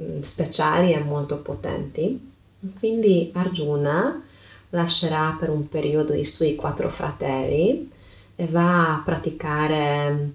mm, 0.00 0.20
speciali 0.20 0.92
e 0.92 1.00
molto 1.00 1.40
potenti. 1.42 2.30
Quindi 2.78 3.30
Arjuna 3.34 4.22
lascerà 4.70 5.36
per 5.38 5.50
un 5.50 5.68
periodo 5.68 6.14
i 6.14 6.24
suoi 6.24 6.54
quattro 6.54 6.88
fratelli 6.88 7.90
e 8.36 8.46
va 8.46 8.94
a 8.94 9.02
praticare 9.04 10.32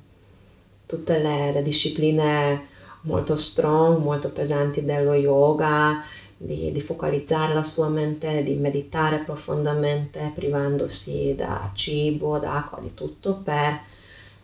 tutte 0.86 1.20
le, 1.20 1.52
le 1.54 1.64
discipline 1.64 2.76
molto 3.02 3.36
strong, 3.36 4.02
molto 4.02 4.32
pesanti 4.32 4.84
dello 4.84 5.14
yoga, 5.14 6.04
di, 6.38 6.72
di, 6.72 6.82
focalizzare 6.82 7.54
la 7.54 7.64
sua 7.64 7.90
mente, 7.90 8.44
di 8.44 8.54
meditare 8.54 9.20
profondamente, 9.20 10.32
privandosi 10.36 11.34
da 11.36 11.72
cibo, 11.74 12.38
da 12.38 12.58
acqua, 12.58 12.80
di 12.80 12.94
tutto, 12.94 13.42
per 13.44 13.80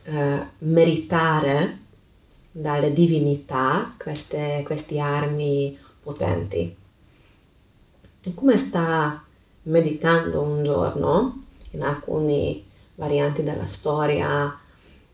eh, 0.03 0.47
meritare 0.59 1.79
dalle 2.51 2.93
divinità 2.93 3.93
queste, 3.97 4.63
queste 4.65 4.99
armi 4.99 5.77
potenti. 6.01 6.75
E 8.25 8.33
come 8.33 8.57
sta 8.57 9.23
meditando 9.63 10.41
un 10.41 10.63
giorno, 10.63 11.43
in 11.71 11.83
alcune 11.83 12.61
varianti 12.95 13.43
della 13.43 13.67
storia 13.67 14.57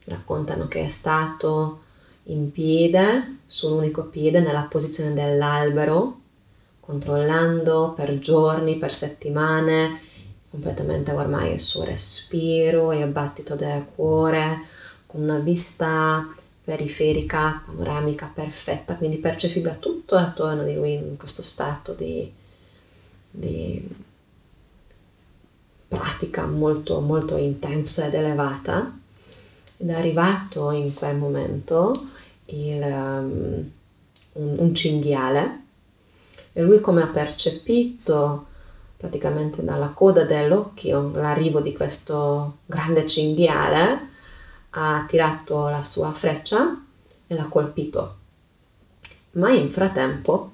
raccontano 0.06 0.67
che 0.67 0.86
è 0.86 0.88
stato 0.88 1.84
in 2.29 2.51
piede, 2.51 3.39
su 3.45 3.67
un 3.67 3.77
unico 3.77 4.05
piede, 4.05 4.39
nella 4.39 4.67
posizione 4.69 5.13
dell'albero, 5.13 6.19
controllando 6.79 7.93
per 7.95 8.19
giorni, 8.19 8.77
per 8.77 8.93
settimane, 8.93 10.01
completamente 10.49 11.11
ormai 11.11 11.53
il 11.53 11.59
suo 11.59 11.83
respiro 11.83 12.91
il 12.91 13.05
battito 13.07 13.55
del 13.55 13.85
cuore, 13.95 14.61
con 15.05 15.21
una 15.21 15.39
vista 15.39 16.27
periferica, 16.63 17.63
panoramica 17.65 18.31
perfetta, 18.31 18.95
quindi 18.95 19.17
percepiva 19.17 19.73
tutto 19.73 20.15
attorno 20.15 20.63
di 20.63 20.75
lui 20.75 20.93
in 20.93 21.17
questo 21.17 21.41
stato 21.41 21.93
di, 21.93 22.31
di 23.31 23.87
pratica 25.87 26.45
molto, 26.45 26.99
molto 26.99 27.37
intensa 27.37 28.05
ed 28.05 28.13
elevata. 28.13 28.97
Ed 29.81 29.89
è 29.89 29.93
arrivato 29.93 30.71
in 30.71 30.93
quel 30.93 31.15
momento 31.15 32.05
il, 32.47 32.81
um, 32.81 33.71
un, 34.33 34.55
un 34.59 34.75
cinghiale 34.75 35.61
e 36.51 36.61
lui 36.61 36.81
come 36.81 37.01
ha 37.01 37.07
percepito 37.07 38.47
praticamente 38.97 39.63
dalla 39.63 39.87
coda 39.87 40.25
dell'occhio 40.25 41.11
l'arrivo 41.13 41.61
di 41.61 41.73
questo 41.73 42.57
grande 42.65 43.07
cinghiale 43.07 44.07
ha 44.71 45.05
tirato 45.07 45.69
la 45.69 45.81
sua 45.81 46.11
freccia 46.11 46.83
e 47.25 47.33
l'ha 47.33 47.45
colpito. 47.45 48.17
Ma 49.31 49.51
in 49.51 49.69
frattempo 49.69 50.51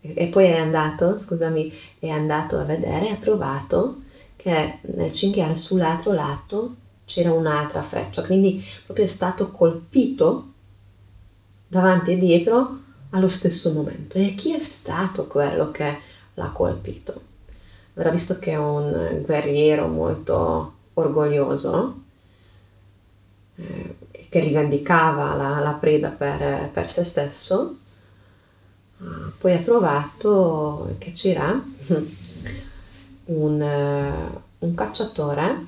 e 0.00 0.26
poi 0.28 0.44
è 0.44 0.58
andato 0.58 1.18
scusami 1.18 1.72
è 1.98 2.08
andato 2.08 2.56
a 2.56 2.62
vedere 2.62 3.10
ha 3.10 3.16
trovato 3.16 4.02
che 4.36 4.78
nel 4.82 5.12
cinghiale 5.12 5.56
sull'altro 5.56 6.12
lato 6.12 6.76
c'era 7.08 7.32
un'altra 7.32 7.80
freccia 7.80 8.22
quindi 8.22 8.62
proprio 8.84 9.06
è 9.06 9.08
stato 9.08 9.50
colpito 9.50 10.52
davanti 11.68 12.12
e 12.12 12.16
dietro 12.18 12.80
allo 13.10 13.28
stesso 13.28 13.72
momento. 13.72 14.18
E 14.18 14.34
chi 14.34 14.54
è 14.54 14.60
stato 14.60 15.26
quello 15.26 15.70
che 15.70 15.98
l'ha 16.34 16.48
colpito? 16.48 17.22
Allora, 17.94 18.10
visto 18.12 18.38
che 18.38 18.52
è 18.52 18.56
un 18.56 19.22
guerriero 19.24 19.86
molto 19.88 20.74
orgoglioso, 20.94 22.02
eh, 23.56 23.96
che 24.28 24.40
rivendicava 24.40 25.34
la, 25.34 25.58
la 25.60 25.72
preda 25.72 26.10
per, 26.10 26.70
per, 26.70 26.90
se 26.90 27.02
stesso, 27.02 27.78
eh, 29.00 29.04
poi 29.38 29.54
ha 29.54 29.58
trovato, 29.58 30.94
che 30.98 31.12
c'era, 31.12 31.60
un, 33.26 33.60
eh, 33.60 34.40
un 34.58 34.74
cacciatore 34.74 35.66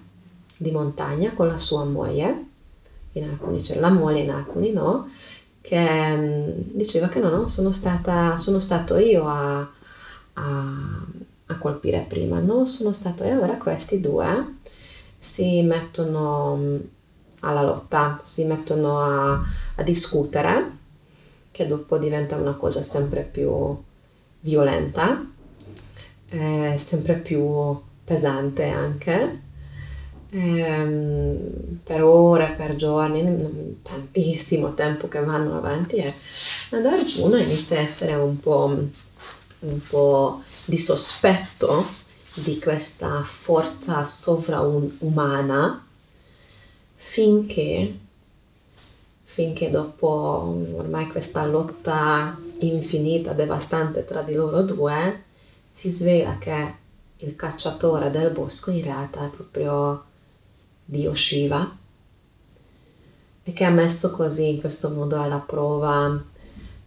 di 0.60 0.72
montagna 0.72 1.32
con 1.32 1.46
la 1.46 1.56
sua 1.56 1.84
moglie, 1.84 2.44
in 3.12 3.24
alcuni 3.24 3.62
c'era 3.62 3.80
la 3.80 3.88
moglie, 3.88 4.20
in 4.20 4.30
alcuni 4.30 4.72
no, 4.72 5.08
che 5.62 6.16
mm, 6.16 6.50
diceva 6.74 7.08
che 7.08 7.18
no, 7.18 7.30
no, 7.30 7.46
sono, 7.48 7.72
stata, 7.72 8.36
sono 8.36 8.60
stato 8.60 8.98
io 8.98 9.26
a, 9.26 9.60
a, 10.34 11.06
a 11.46 11.56
colpire 11.56 12.04
prima, 12.06 12.40
non 12.40 12.66
sono 12.66 12.92
stato 12.92 13.24
io. 13.24 13.32
Allora 13.32 13.56
questi 13.56 14.00
due 14.00 14.56
si 15.16 15.62
mettono 15.62 16.56
mm, 16.56 16.76
alla 17.40 17.62
lotta, 17.62 18.20
si 18.22 18.44
mettono 18.44 19.00
a, 19.00 19.40
a 19.76 19.82
discutere, 19.82 20.76
che 21.50 21.66
dopo 21.66 21.96
diventa 21.96 22.36
una 22.36 22.52
cosa 22.52 22.82
sempre 22.82 23.22
più 23.22 23.82
violenta, 24.40 25.24
eh, 26.28 26.74
sempre 26.76 27.14
più 27.14 27.80
pesante 28.04 28.68
anche 28.68 29.48
ehm, 30.30 31.80
per 31.84 32.02
ore, 32.02 32.54
per 32.56 32.76
giorni, 32.76 33.80
tantissimo 33.82 34.74
tempo 34.74 35.08
che 35.08 35.20
vanno 35.20 35.56
avanti 35.56 35.96
e 35.96 36.12
ad 36.70 36.86
Arjuna 36.86 37.40
inizia 37.40 37.78
a 37.78 37.82
essere 37.82 38.14
un 38.14 38.38
po', 38.38 38.78
un 39.60 39.80
po' 39.88 40.42
di 40.64 40.78
sospetto 40.78 41.84
di 42.34 42.58
questa 42.60 43.22
forza 43.24 44.04
sovraumana 44.04 45.84
finché, 46.94 47.98
finché 49.24 49.70
dopo 49.70 50.56
ormai 50.76 51.08
questa 51.08 51.44
lotta 51.44 52.38
infinita, 52.60 53.32
devastante 53.32 54.04
tra 54.04 54.22
di 54.22 54.34
loro 54.34 54.62
due, 54.62 55.24
si 55.66 55.90
svela 55.90 56.36
che 56.38 56.74
il 57.18 57.34
cacciatore 57.34 58.10
del 58.10 58.30
bosco 58.30 58.70
in 58.70 58.82
realtà 58.82 59.26
è 59.26 59.28
proprio 59.28 60.04
Dio 60.90 61.14
Shiva 61.14 61.76
e 63.44 63.52
che 63.52 63.64
ha 63.64 63.70
messo 63.70 64.10
così 64.10 64.48
in 64.48 64.60
questo 64.60 64.90
modo 64.90 65.20
alla 65.20 65.38
prova 65.38 66.20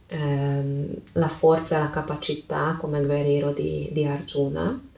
ehm, 0.07 0.93
la 1.13 1.27
forza 1.29 1.77
e 1.77 1.79
la 1.79 1.89
capacità 1.89 2.75
come 2.77 3.01
guerriero 3.01 3.51
di, 3.51 3.89
di 3.93 4.03
Arjuna. 4.03 4.89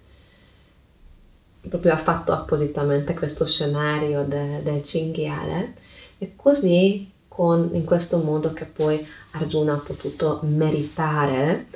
Proprio 1.70 1.94
ha 1.94 1.98
fatto 1.98 2.32
appositamente 2.32 3.14
questo 3.14 3.46
scenario 3.46 4.24
de, 4.24 4.62
del 4.64 4.82
cinghiale 4.82 5.76
e 6.18 6.34
così 6.36 7.12
con, 7.28 7.70
in 7.74 7.86
questo 7.86 8.18
modo 8.20 8.54
che 8.54 8.66
poi 8.66 9.06
Arjuna 9.32 9.74
ha 9.74 9.84
potuto 9.86 10.40
meritare 10.44 11.68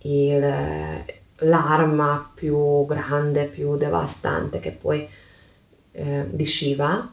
il, 0.00 1.04
l'arma 1.38 2.30
più 2.34 2.84
grande, 2.86 3.46
più 3.46 3.76
devastante 3.76 4.60
che 4.60 4.72
poi 4.72 5.08
eh, 5.94 6.26
di 6.28 6.44
Shiva 6.44 7.12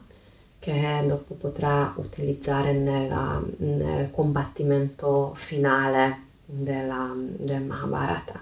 che 0.58 1.02
dopo 1.06 1.34
potrà 1.34 1.92
utilizzare 1.96 2.72
nella, 2.72 3.42
nel 3.56 4.12
combattimento 4.12 5.34
finale 5.34 6.18
della, 6.44 7.12
del 7.16 7.62
Mahabharata. 7.62 8.40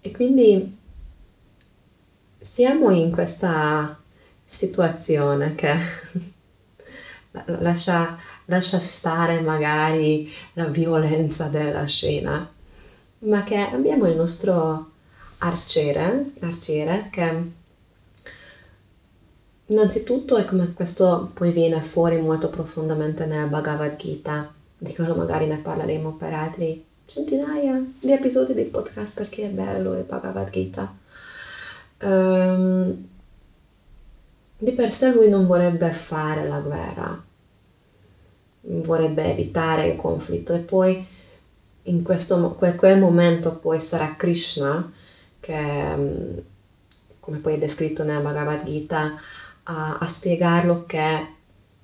E 0.00 0.10
quindi 0.12 0.78
siamo 2.38 2.90
in 2.90 3.10
questa 3.10 4.00
situazione 4.46 5.54
che 5.54 5.74
lascia, 7.58 8.16
lascia 8.46 8.80
stare 8.80 9.40
magari 9.40 10.32
la 10.54 10.68
violenza 10.68 11.48
della 11.48 11.84
scena, 11.84 12.50
ma 13.18 13.44
che 13.44 13.58
abbiamo 13.58 14.06
il 14.06 14.16
nostro 14.16 14.92
arciere, 15.38 16.32
arciere 16.40 17.08
che 17.10 17.64
Innanzitutto 19.68 20.36
è 20.36 20.44
come 20.44 20.72
questo 20.74 21.32
poi 21.34 21.50
viene 21.50 21.80
fuori 21.80 22.20
molto 22.20 22.50
profondamente 22.50 23.26
nella 23.26 23.46
Bhagavad 23.46 23.96
Gita, 23.96 24.52
di 24.78 24.94
quello 24.94 25.16
magari 25.16 25.46
ne 25.46 25.56
parleremo 25.56 26.12
per 26.12 26.34
altri 26.34 26.84
centinaia 27.04 27.84
di 27.98 28.12
episodi 28.12 28.54
di 28.54 28.62
podcast 28.62 29.16
perché 29.18 29.46
è 29.46 29.48
bello 29.48 29.94
il 29.94 30.04
Bhagavad 30.04 30.50
Gita. 30.50 30.94
Um, 32.00 33.08
di 34.58 34.70
per 34.70 34.92
sé 34.92 35.12
lui 35.12 35.28
non 35.28 35.48
vorrebbe 35.48 35.90
fare 35.90 36.46
la 36.46 36.60
guerra, 36.60 37.24
vorrebbe 38.60 39.32
evitare 39.32 39.88
il 39.88 39.96
conflitto 39.96 40.54
e 40.54 40.58
poi 40.60 41.04
in 41.82 42.02
questo, 42.04 42.54
quel 42.54 42.98
momento 43.00 43.56
poi 43.56 43.80
sarà 43.80 44.14
Krishna 44.16 44.92
che, 45.40 46.44
come 47.18 47.38
poi 47.38 47.54
è 47.54 47.58
descritto 47.58 48.04
nella 48.04 48.20
Bhagavad 48.20 48.64
Gita, 48.64 49.18
a, 49.66 49.98
a 49.98 50.08
spiegarlo 50.08 50.84
che 50.86 51.34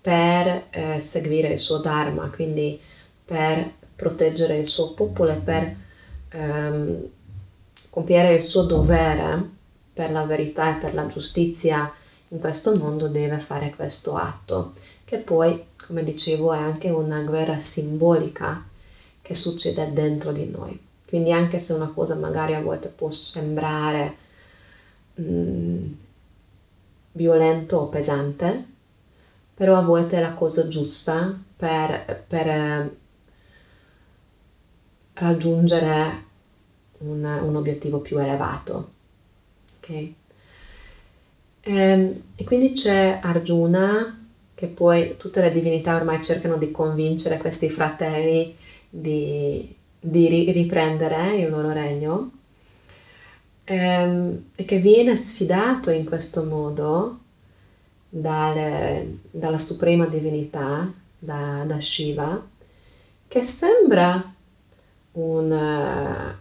per 0.00 0.66
eh, 0.70 1.00
seguire 1.00 1.52
il 1.52 1.58
suo 1.58 1.78
Dharma, 1.78 2.28
quindi 2.30 2.78
per 3.24 3.70
proteggere 3.94 4.58
il 4.58 4.66
suo 4.66 4.94
popolo 4.94 5.30
e 5.30 5.36
per 5.36 5.76
ehm, 6.30 7.08
compiere 7.90 8.34
il 8.34 8.42
suo 8.42 8.64
dovere 8.64 9.50
per 9.92 10.10
la 10.10 10.24
verità 10.24 10.76
e 10.76 10.80
per 10.80 10.94
la 10.94 11.06
giustizia 11.06 11.92
in 12.28 12.40
questo 12.40 12.74
mondo 12.76 13.08
deve 13.08 13.38
fare 13.38 13.72
questo 13.76 14.16
atto, 14.16 14.74
che 15.04 15.18
poi, 15.18 15.66
come 15.86 16.02
dicevo, 16.02 16.52
è 16.52 16.58
anche 16.58 16.88
una 16.88 17.20
guerra 17.22 17.60
simbolica 17.60 18.64
che 19.20 19.34
succede 19.34 19.92
dentro 19.92 20.32
di 20.32 20.48
noi. 20.48 20.78
Quindi 21.06 21.30
anche 21.30 21.58
se 21.58 21.74
una 21.74 21.92
cosa 21.94 22.14
magari 22.14 22.54
a 22.54 22.62
volte 22.62 22.88
può 22.88 23.10
sembrare 23.10 24.16
mh, 25.14 25.22
mm, 25.22 25.92
violento 27.12 27.76
o 27.76 27.88
pesante, 27.88 28.64
però 29.54 29.76
a 29.76 29.82
volte 29.82 30.16
è 30.16 30.20
la 30.20 30.32
cosa 30.32 30.68
giusta 30.68 31.38
per, 31.56 32.24
per 32.26 32.46
eh, 32.48 32.96
raggiungere 35.14 36.24
un, 36.98 37.24
un, 37.24 37.56
obiettivo 37.56 37.98
più 37.98 38.18
elevato. 38.18 38.92
Okay? 39.78 40.14
E, 41.60 41.74
ehm, 41.74 42.22
e 42.36 42.44
quindi 42.44 42.72
c'è 42.72 43.20
Arjuna, 43.22 44.18
che 44.54 44.66
poi 44.68 45.16
tutte 45.16 45.40
le 45.40 45.52
divinità 45.52 45.96
ormai 45.96 46.22
cercano 46.22 46.56
di 46.56 46.70
convincere 46.70 47.38
questi 47.38 47.68
fratelli 47.68 48.56
di, 48.88 49.74
di 49.98 50.50
riprendere 50.52 51.36
il 51.36 51.50
loro 51.50 51.72
regno 51.72 52.30
ehm, 53.72 54.44
e 54.54 54.64
che 54.64 54.78
viene 54.78 55.16
sfidato 55.16 55.90
in 55.90 56.04
questo 56.04 56.44
modo 56.44 57.18
dalle, 58.08 59.20
dalla 59.30 59.58
suprema 59.58 60.06
divinità, 60.06 60.92
da, 61.18 61.64
da, 61.66 61.80
Shiva, 61.80 62.44
che 63.28 63.46
sembra 63.46 64.34
una, 65.12 66.38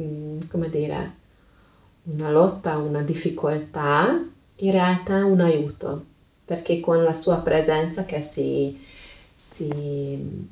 mm, 0.00 0.40
come 0.48 0.70
dire, 0.70 1.14
una 2.04 2.30
lotta, 2.30 2.76
una 2.78 3.02
difficoltà, 3.02 4.24
in 4.56 4.70
realtà 4.70 5.24
un 5.24 5.40
aiuto, 5.40 6.04
perché 6.44 6.78
con 6.80 7.02
la 7.02 7.14
sua 7.14 7.38
presenza 7.38 8.04
che 8.04 8.22
si, 8.22 8.80
si, 9.34 10.46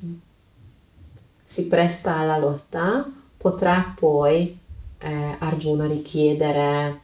si 1.45 1.67
presta 1.67 2.17
alla 2.17 2.37
lotta 2.37 3.09
potrà 3.37 3.93
poi 3.97 4.63
eh, 4.99 5.35
Arjuna 5.39 5.87
richiedere 5.87 7.01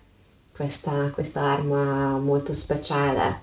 questa, 0.52 1.10
questa 1.14 1.42
arma 1.42 2.18
molto 2.18 2.54
speciale, 2.54 3.40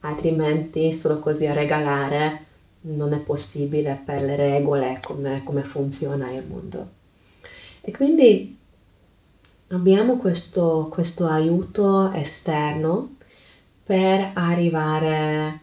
altrimenti 0.00 0.92
solo 0.94 1.18
così 1.18 1.46
a 1.46 1.52
regalare 1.52 2.46
non 2.80 3.12
è 3.12 3.18
possibile 3.18 4.00
per 4.04 4.22
le 4.22 4.36
regole 4.36 5.00
come, 5.02 5.42
come 5.44 5.62
funziona 5.62 6.30
il 6.30 6.44
mondo. 6.46 6.96
E 7.80 7.90
quindi 7.92 8.56
abbiamo 9.68 10.16
questo, 10.18 10.88
questo 10.90 11.26
aiuto 11.26 12.12
esterno 12.12 13.16
per 13.84 14.30
arrivare, 14.34 15.60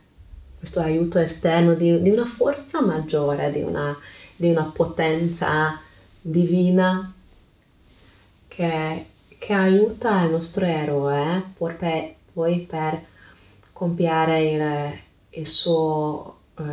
questo 0.57 0.79
aiuto 0.79 1.19
esterno 1.19 1.73
di, 1.73 2.01
di 2.01 2.09
una 2.09 2.25
forza 2.25 2.81
maggiore, 2.81 3.51
di 3.51 3.61
una, 3.61 3.95
di 4.35 4.49
una 4.49 4.71
potenza 4.73 5.79
divina 6.21 7.14
che, 8.55 9.05
che 9.37 9.53
aiuta 9.53 10.21
il 10.23 10.31
nostro 10.31 10.65
eroe 10.65 11.37
eh, 11.37 11.73
per, 11.73 12.15
poi 12.31 12.59
per 12.61 13.03
compiere 13.73 14.43
il, 14.43 15.39
il 15.41 15.45
suo 15.45 16.37
eh, 16.57 16.63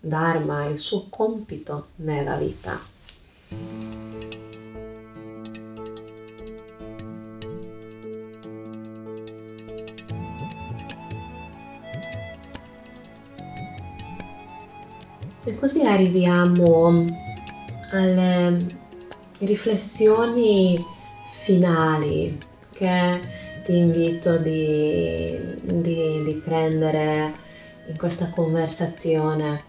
dharma, 0.00 0.64
il 0.66 0.76
suo 0.76 1.06
compito 1.08 1.88
nella 1.96 2.36
vita. 2.36 2.80
E 15.44 15.54
così 15.54 15.86
arriviamo 15.86 17.04
alle 17.92 18.86
riflessioni 19.38 20.84
finali 21.42 22.38
che 22.72 23.20
ti 23.64 23.76
invito 23.76 24.38
di, 24.38 25.38
di, 25.62 26.22
di 26.24 26.42
prendere 26.44 27.34
in 27.88 27.96
questa 27.96 28.30
conversazione. 28.30 29.64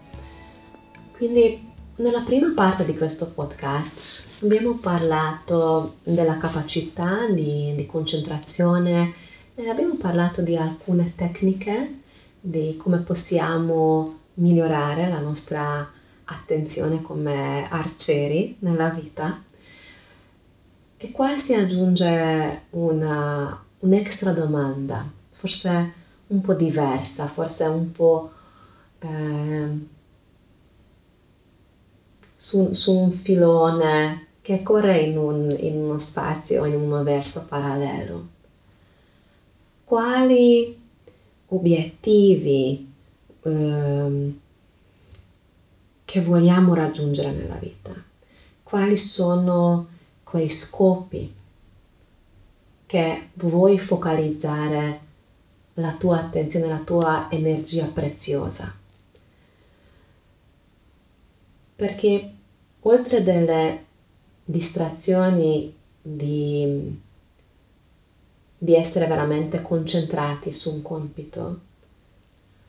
Quindi 1.16 1.68
nella 1.96 2.22
prima 2.22 2.52
parte 2.54 2.84
di 2.84 2.96
questo 2.96 3.32
podcast 3.34 4.42
abbiamo 4.42 4.78
parlato 4.78 5.96
della 6.02 6.38
capacità 6.38 7.28
di, 7.30 7.74
di 7.76 7.86
concentrazione 7.86 9.12
e 9.54 9.68
abbiamo 9.68 9.96
parlato 9.96 10.40
di 10.40 10.56
alcune 10.56 11.12
tecniche 11.14 12.00
di 12.40 12.76
come 12.78 12.98
possiamo 12.98 14.18
migliorare 14.34 15.10
la 15.10 15.20
nostra 15.20 15.86
attenzione 16.24 17.02
come 17.02 17.68
arcieri 17.68 18.56
nella 18.60 18.88
vita. 18.88 19.42
E 21.02 21.12
qua 21.12 21.34
si 21.38 21.54
aggiunge 21.54 22.64
una, 22.72 23.64
un'extra 23.78 24.32
domanda, 24.32 25.10
forse 25.30 25.94
un 26.26 26.42
po' 26.42 26.52
diversa, 26.52 27.26
forse 27.26 27.64
un 27.64 27.90
po' 27.90 28.30
eh, 28.98 29.68
su, 32.36 32.74
su, 32.74 32.92
un 32.94 33.12
filone 33.12 34.26
che 34.42 34.62
corre 34.62 34.98
in, 34.98 35.16
un, 35.16 35.56
in 35.58 35.76
uno 35.76 35.98
spazio, 35.98 36.66
in 36.66 36.74
un 36.74 37.02
verso 37.02 37.46
parallelo. 37.48 38.28
Quali 39.84 40.78
obiettivi 41.46 42.92
eh, 43.40 44.34
che 46.04 46.20
vogliamo 46.20 46.74
raggiungere 46.74 47.30
nella 47.30 47.56
vita? 47.56 47.90
Quali 48.62 48.98
sono 48.98 49.98
quei 50.30 50.48
scopi 50.48 51.34
che 52.86 53.30
vuoi 53.34 53.80
focalizzare 53.80 55.00
la 55.74 55.92
tua 55.94 56.20
attenzione, 56.20 56.68
la 56.68 56.78
tua 56.78 57.26
energia 57.32 57.86
preziosa? 57.86 58.72
Perché 61.74 62.34
oltre 62.82 63.24
delle 63.24 63.84
distrazioni 64.44 65.74
di, 66.00 67.00
di 68.56 68.74
essere 68.76 69.06
veramente 69.08 69.62
concentrati 69.62 70.52
su 70.52 70.72
un 70.74 70.82
compito, 70.82 71.60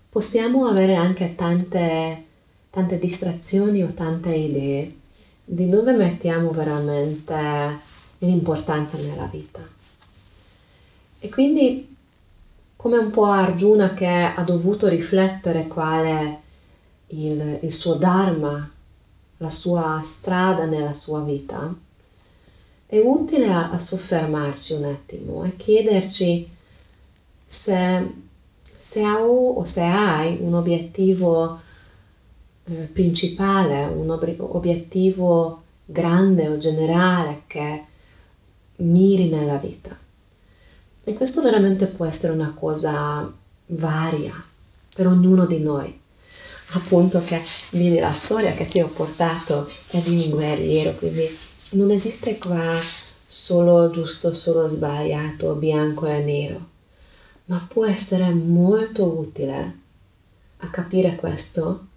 possiamo 0.09 0.65
avere 0.65 0.95
anche 0.95 1.35
tante, 1.35 2.25
tante 2.71 2.97
distrazioni 2.97 3.83
o 3.83 3.93
tante 3.93 4.33
idee 4.33 4.99
di 5.43 5.69
dove 5.69 5.93
mettiamo 5.93 6.51
veramente 6.51 7.79
l'importanza 8.19 8.97
nella 8.97 9.25
vita. 9.25 9.59
E 11.19 11.29
quindi 11.29 11.95
come 12.75 12.97
un 12.97 13.11
po' 13.11 13.25
Arjuna 13.25 13.93
che 13.93 14.07
ha 14.07 14.43
dovuto 14.43 14.87
riflettere 14.87 15.67
qual 15.67 16.05
è 16.05 16.39
il, 17.07 17.59
il 17.61 17.71
suo 17.71 17.95
dharma, 17.95 18.69
la 19.37 19.49
sua 19.49 20.01
strada 20.03 20.65
nella 20.65 20.93
sua 20.93 21.23
vita, 21.23 21.73
è 22.85 22.97
utile 22.97 23.47
a, 23.47 23.71
a 23.71 23.77
soffermarci 23.77 24.73
un 24.73 24.85
attimo 24.85 25.43
e 25.43 25.55
chiederci 25.55 26.49
se 27.45 28.29
se 28.81 29.05
ho 29.05 29.53
o 29.53 29.63
se 29.63 29.83
hai 29.83 30.37
un 30.41 30.55
obiettivo 30.55 31.61
eh, 32.65 32.89
principale, 32.91 33.85
un 33.85 34.09
ob- 34.09 34.35
obiettivo 34.39 35.63
grande 35.85 36.47
o 36.47 36.57
generale 36.57 37.43
che 37.47 37.83
miri 38.77 39.29
nella 39.29 39.57
vita. 39.57 39.97
E 41.03 41.13
questo 41.13 41.41
veramente 41.41 41.87
può 41.87 42.05
essere 42.05 42.33
una 42.33 42.55
cosa 42.57 43.31
varia 43.67 44.33
per 44.93 45.07
ognuno 45.07 45.45
di 45.45 45.59
noi. 45.59 45.99
Appunto 46.73 47.21
che 47.23 47.41
vedi 47.71 47.99
la 47.99 48.13
storia 48.13 48.53
che 48.53 48.67
ti 48.67 48.79
ho 48.79 48.87
portato 48.87 49.69
è 49.89 49.99
di 49.99 50.15
un 50.15 50.29
guerriero, 50.29 50.95
quindi 50.95 51.27
non 51.71 51.91
esiste 51.91 52.37
qua 52.37 52.77
solo 53.25 53.89
giusto, 53.89 54.33
solo 54.33 54.67
sbagliato, 54.67 55.55
bianco 55.55 56.05
e 56.05 56.19
nero 56.19 56.69
ma 57.51 57.67
può 57.67 57.85
essere 57.85 58.29
molto 58.33 59.19
utile 59.19 59.79
a 60.57 60.69
capire 60.69 61.15
questo 61.15 61.87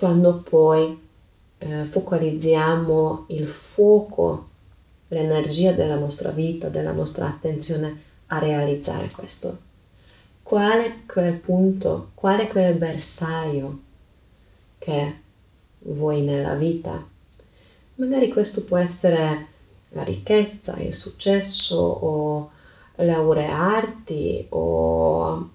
quando 0.00 0.38
poi 0.38 0.98
eh, 1.58 1.84
focalizziamo 1.84 3.26
il 3.28 3.46
fuoco, 3.46 4.48
l'energia 5.08 5.72
della 5.72 5.96
nostra 5.96 6.30
vita, 6.30 6.70
della 6.70 6.92
nostra 6.92 7.26
attenzione 7.26 8.00
a 8.28 8.38
realizzare 8.38 9.10
questo. 9.14 9.58
Qual 10.42 10.80
è 10.80 11.04
quel 11.04 11.34
punto, 11.34 12.12
qual 12.14 12.40
è 12.40 12.48
quel 12.48 12.76
bersaglio 12.76 13.78
che 14.78 15.14
vuoi 15.80 16.22
nella 16.22 16.54
vita? 16.54 17.06
Magari 17.96 18.30
questo 18.30 18.64
può 18.64 18.78
essere 18.78 19.48
la 19.90 20.02
ricchezza, 20.02 20.78
il 20.78 20.94
successo 20.94 21.76
o 21.76 22.50
laurearti 22.94 24.46
o 24.48 25.50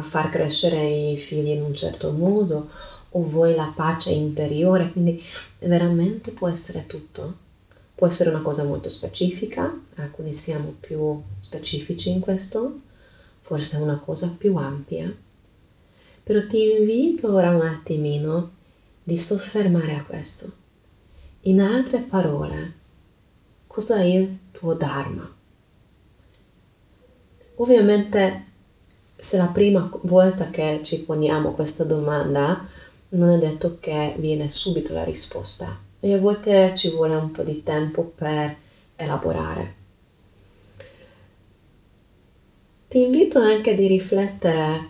far 0.00 0.30
crescere 0.30 0.82
i 0.82 1.18
figli 1.18 1.50
in 1.50 1.62
un 1.62 1.74
certo 1.74 2.10
modo 2.10 2.70
o 3.10 3.22
vuoi 3.22 3.54
la 3.54 3.72
pace 3.74 4.10
interiore, 4.10 4.90
quindi 4.90 5.22
veramente 5.58 6.30
può 6.30 6.48
essere 6.48 6.86
tutto. 6.86 7.48
Può 7.94 8.06
essere 8.06 8.30
una 8.30 8.40
cosa 8.40 8.64
molto 8.64 8.88
specifica, 8.88 9.78
alcuni 9.96 10.34
siamo 10.34 10.74
più 10.80 11.20
specifici 11.40 12.10
in 12.10 12.20
questo, 12.20 12.80
forse 13.42 13.76
una 13.76 13.98
cosa 13.98 14.34
più 14.38 14.56
ampia. 14.56 15.14
Però 16.22 16.46
ti 16.46 16.78
invito 16.78 17.32
ora 17.32 17.50
un 17.50 17.62
attimino 17.62 18.52
di 19.02 19.18
soffermare 19.18 19.96
a 19.96 20.04
questo. 20.04 20.52
In 21.42 21.60
altre 21.60 21.98
parole, 21.98 22.72
cos'è 23.66 24.02
il 24.02 24.38
tuo 24.52 24.74
Dharma? 24.74 25.28
Ovviamente 27.56 28.44
se 29.16 29.36
la 29.36 29.46
prima 29.46 29.90
volta 30.02 30.48
che 30.48 30.80
ci 30.82 31.04
poniamo 31.04 31.52
questa 31.52 31.84
domanda 31.84 32.66
non 33.10 33.30
è 33.30 33.38
detto 33.38 33.78
che 33.80 34.14
viene 34.18 34.48
subito 34.48 34.92
la 34.92 35.04
risposta 35.04 35.78
e 35.98 36.12
a 36.14 36.18
volte 36.18 36.74
ci 36.76 36.90
vuole 36.90 37.14
un 37.14 37.30
po' 37.30 37.42
di 37.42 37.62
tempo 37.62 38.12
per 38.14 38.56
elaborare. 38.96 39.74
Ti 42.88 43.00
invito 43.00 43.38
anche 43.38 43.74
di 43.74 43.86
riflettere 43.86 44.88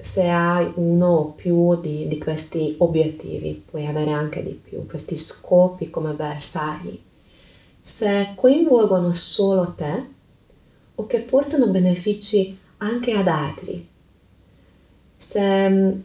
se 0.00 0.28
hai 0.28 0.72
uno 0.76 1.06
o 1.06 1.24
più 1.32 1.80
di, 1.80 2.06
di 2.08 2.18
questi 2.18 2.76
obiettivi, 2.78 3.62
puoi 3.68 3.86
avere 3.86 4.12
anche 4.12 4.42
di 4.42 4.52
più, 4.52 4.86
questi 4.86 5.16
scopi 5.16 5.90
come 5.90 6.12
bersagli, 6.12 7.00
se 7.80 8.32
coinvolgono 8.34 9.12
solo 9.12 9.74
te 9.76 10.06
o 10.94 11.06
che 11.06 11.20
portano 11.20 11.68
benefici 11.68 12.56
anche 12.78 13.12
ad 13.12 13.28
altri. 13.28 13.86
Se, 15.16 16.02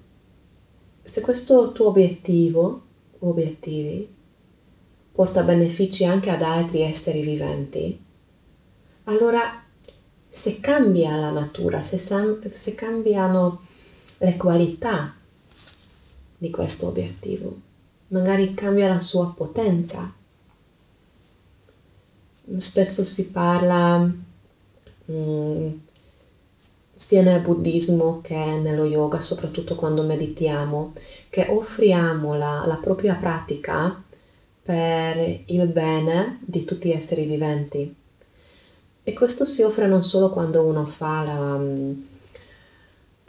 se 1.14 1.22
questo 1.22 1.74
tuo 1.74 1.90
obiettivo 1.90 2.82
o 3.20 3.30
obiettivi 3.30 4.12
porta 5.12 5.44
benefici 5.44 6.06
anche 6.06 6.32
ad 6.32 6.42
altri 6.42 6.82
esseri 6.82 7.22
viventi, 7.22 8.04
allora 9.04 9.64
se 10.28 10.60
cambia 10.60 11.16
la 11.18 11.30
natura, 11.30 11.84
se, 11.84 12.00
se 12.00 12.74
cambiano 12.74 13.62
le 14.18 14.38
qualità 14.38 15.16
di 16.36 16.50
questo 16.50 16.88
obiettivo, 16.88 17.60
magari 18.08 18.56
cambia 18.56 18.88
la 18.88 19.00
sua 19.00 19.36
potenza. 19.36 20.12
Spesso 22.56 23.04
si 23.04 23.30
parla 23.30 24.12
mm, 25.12 25.70
sia 26.96 27.22
nel 27.22 27.42
buddismo 27.42 28.22
che 28.22 28.36
nello 28.36 28.86
yoga, 28.86 29.22
soprattutto 29.22 29.76
quando 29.76 30.04
meditiamo, 30.04 30.94
che 31.30 31.48
offriamo 31.50 32.36
la, 32.36 32.64
la 32.66 32.76
propria 32.76 33.16
pratica 33.16 34.02
per 34.62 35.42
il 35.48 35.68
bene 35.68 36.40
di 36.42 36.64
tutti 36.64 36.90
gli 36.90 36.94
esseri 36.94 37.26
viventi. 37.26 37.96
E 39.06 39.14
questo 39.14 39.44
si 39.44 39.64
offre 39.64 39.88
non 39.88 40.04
solo 40.04 40.30
quando 40.30 40.66
uno 40.66 40.86
fa 40.86 41.24
la, 41.24 41.62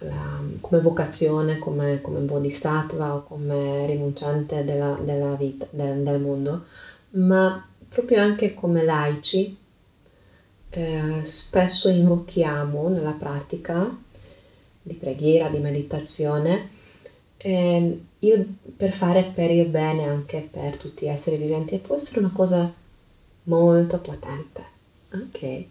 la, 0.07 0.41
come 0.61 0.81
vocazione, 0.81 1.59
come, 1.59 2.01
come 2.01 2.21
bodhisattva 2.21 3.15
o 3.15 3.23
come 3.25 3.87
rinunciante 3.87 4.65
della, 4.65 4.97
della 5.03 5.35
vita, 5.35 5.67
del, 5.71 6.05
del 6.05 6.21
mondo, 6.21 6.65
ma 7.11 7.67
proprio 7.89 8.21
anche 8.21 8.55
come 8.55 8.85
laici 8.85 9.57
eh, 10.77 11.25
spesso 11.25 11.89
invochiamo 11.89 12.89
nella 12.89 13.12
pratica 13.12 13.97
di 14.83 14.95
preghiera, 14.95 15.49
di 15.49 15.59
meditazione, 15.59 16.70
eh, 17.37 18.01
il, 18.18 18.57
per 18.77 18.93
fare 18.93 19.22
per 19.35 19.51
il 19.51 19.66
bene 19.68 20.05
anche 20.05 20.49
per 20.51 20.77
tutti 20.77 21.07
gli 21.07 21.09
esseri 21.09 21.37
viventi 21.37 21.75
e 21.75 21.79
può 21.79 21.97
essere 21.97 22.20
una 22.20 22.33
cosa 22.35 22.72
molto 23.45 23.99
potente. 24.01 24.64
Ok? 25.12 25.64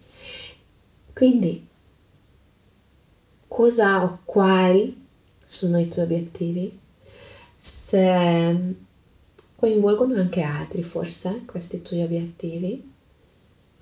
Quindi, 1.12 1.66
cosa 3.46 4.04
o 4.04 4.20
quali 4.24 5.06
sono 5.44 5.78
i 5.78 5.88
tuoi 5.88 6.04
obiettivi? 6.06 6.78
Se 7.58 8.74
coinvolgono 9.56 10.14
anche 10.16 10.42
altri 10.42 10.82
forse 10.82 11.42
questi 11.46 11.82
tuoi 11.82 12.02
obiettivi? 12.02 12.92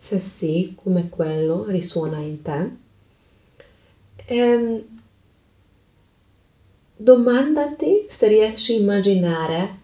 Se 0.02 0.18
sì, 0.18 0.74
come 0.74 1.08
quello 1.08 1.66
risuona 1.68 2.18
in 2.18 2.42
te? 2.42 2.70
E, 4.16 4.36
ehm, 4.36 4.82
domandati 6.96 8.06
se 8.08 8.26
riesci 8.26 8.74
a 8.74 8.78
immaginare 8.78 9.78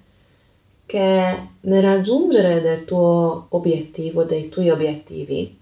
che 0.87 1.49
nel 1.61 1.83
raggiungere 1.83 2.61
del 2.61 2.85
tuo 2.85 3.47
obiettivo, 3.51 4.25
dei 4.25 4.49
tuoi 4.49 4.71
obiettivi, 4.71 5.57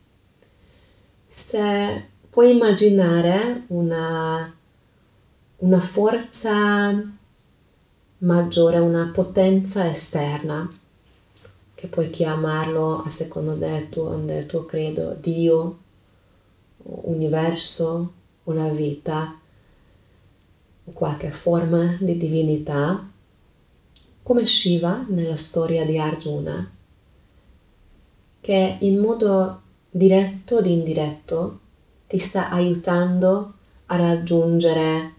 se 1.29 2.09
puoi 2.31 2.53
immaginare 2.53 3.65
una, 3.67 4.57
una 5.57 5.81
forza 5.81 7.15
maggiore, 8.19 8.79
una 8.79 9.11
potenza 9.13 9.87
esterna, 9.87 10.67
che 11.77 11.89
puoi 11.89 12.09
chiamarlo 12.09 13.03
a 13.03 13.11
seconda 13.11 13.53
del 13.53 13.91
tuo, 13.91 14.17
del 14.17 14.47
tuo 14.47 14.65
credo, 14.65 15.15
Dio, 15.21 15.79
universo 16.79 18.13
o 18.43 18.53
la 18.55 18.71
vita, 18.71 19.39
qualche 20.95 21.31
forma 21.31 21.99
di 22.01 22.17
divinità, 22.17 23.07
come 24.23 24.47
Shiva 24.47 25.05
nella 25.09 25.37
storia 25.37 25.85
di 25.85 25.99
Arjuna, 25.99 26.73
che 28.41 28.77
in 28.81 28.99
modo 28.99 29.61
diretto 29.91 30.61
ed 30.61 30.67
indiretto 30.67 31.61
ti 32.07 32.17
sta 32.17 32.49
aiutando 32.49 33.53
a 33.87 33.97
raggiungere 33.97 35.13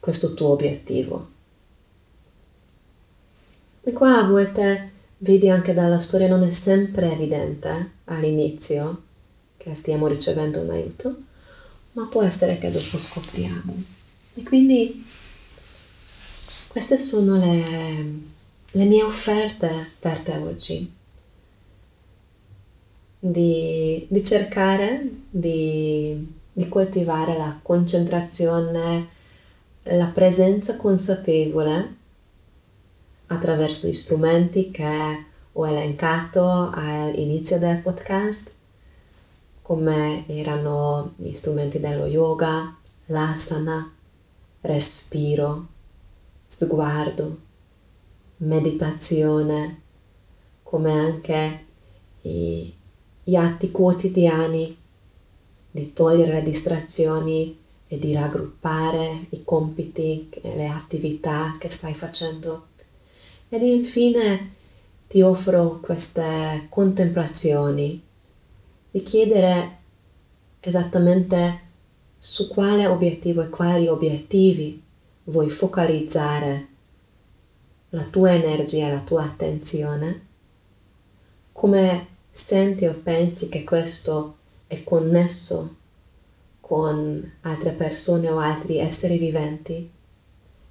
questo 0.00 0.34
tuo 0.34 0.48
obiettivo. 0.48 1.28
E 3.82 3.92
qua 3.92 4.18
a 4.18 4.28
volte 4.28 4.89
vedi 5.22 5.48
anche 5.48 5.74
dalla 5.74 5.98
storia 5.98 6.28
non 6.28 6.42
è 6.42 6.50
sempre 6.50 7.12
evidente 7.12 7.90
all'inizio 8.04 9.02
che 9.56 9.74
stiamo 9.74 10.06
ricevendo 10.06 10.60
un 10.60 10.70
aiuto, 10.70 11.16
ma 11.92 12.06
può 12.06 12.22
essere 12.22 12.58
che 12.58 12.70
dopo 12.70 12.96
scopriamo. 12.96 13.82
E 14.34 14.42
quindi 14.42 15.04
queste 16.68 16.96
sono 16.96 17.36
le, 17.36 18.04
le 18.70 18.84
mie 18.84 19.02
offerte 19.02 19.90
per 19.98 20.20
te 20.20 20.32
oggi 20.36 20.92
di, 23.18 24.06
di 24.08 24.24
cercare 24.24 25.06
di, 25.28 26.26
di 26.50 26.68
coltivare 26.68 27.36
la 27.36 27.58
concentrazione, 27.60 29.08
la 29.82 30.06
presenza 30.06 30.76
consapevole 30.76 31.98
attraverso 33.30 33.88
gli 33.88 33.94
strumenti 33.94 34.70
che 34.70 35.24
ho 35.52 35.66
elencato 35.66 36.70
all'inizio 36.72 37.58
del 37.58 37.80
podcast, 37.80 38.52
come 39.62 40.24
erano 40.28 41.14
gli 41.16 41.32
strumenti 41.34 41.80
dello 41.80 42.06
yoga, 42.06 42.76
l'asana, 43.06 43.92
respiro, 44.60 45.66
sguardo, 46.46 47.38
meditazione, 48.38 49.80
come 50.62 50.92
anche 50.92 51.64
i 52.22 52.74
gli 53.30 53.36
atti 53.36 53.70
quotidiani 53.70 54.76
di 55.70 55.92
togliere 55.92 56.32
le 56.32 56.42
distrazioni 56.42 57.56
e 57.86 57.98
di 57.98 58.12
raggruppare 58.12 59.26
i 59.30 59.44
compiti 59.44 60.28
e 60.30 60.56
le 60.56 60.66
attività 60.66 61.56
che 61.58 61.70
stai 61.70 61.94
facendo. 61.94 62.69
Ed 63.52 63.62
infine 63.62 64.52
ti 65.08 65.22
offro 65.22 65.80
queste 65.80 66.66
contemplazioni 66.68 68.00
di 68.92 69.02
chiedere 69.02 69.78
esattamente 70.60 71.60
su 72.16 72.46
quale 72.46 72.86
obiettivo 72.86 73.42
e 73.42 73.48
quali 73.48 73.88
obiettivi 73.88 74.80
vuoi 75.24 75.50
focalizzare 75.50 76.66
la 77.88 78.04
tua 78.04 78.34
energia, 78.34 78.88
la 78.88 79.00
tua 79.00 79.24
attenzione, 79.24 80.26
come 81.50 82.06
senti 82.30 82.86
o 82.86 82.94
pensi 83.02 83.48
che 83.48 83.64
questo 83.64 84.36
è 84.68 84.84
connesso 84.84 85.74
con 86.60 87.32
altre 87.40 87.72
persone 87.72 88.30
o 88.30 88.38
altri 88.38 88.78
esseri 88.78 89.18
viventi? 89.18 89.90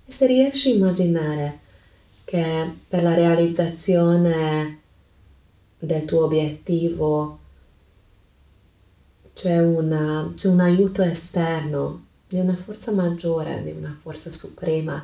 E 0.06 0.12
se 0.14 0.26
riesci 0.28 0.72
a 0.72 0.76
immaginare 0.76 1.68
che 2.30 2.72
per 2.88 3.02
la 3.02 3.16
realizzazione 3.16 4.82
del 5.80 6.06
tuo 6.06 6.26
obiettivo 6.26 7.40
c'è, 9.34 9.58
una, 9.58 10.32
c'è 10.36 10.48
un 10.48 10.60
aiuto 10.60 11.02
esterno 11.02 12.06
di 12.28 12.38
una 12.38 12.56
forza 12.56 12.92
maggiore, 12.92 13.64
di 13.64 13.72
una 13.72 13.98
forza 14.00 14.32
suprema 14.32 15.04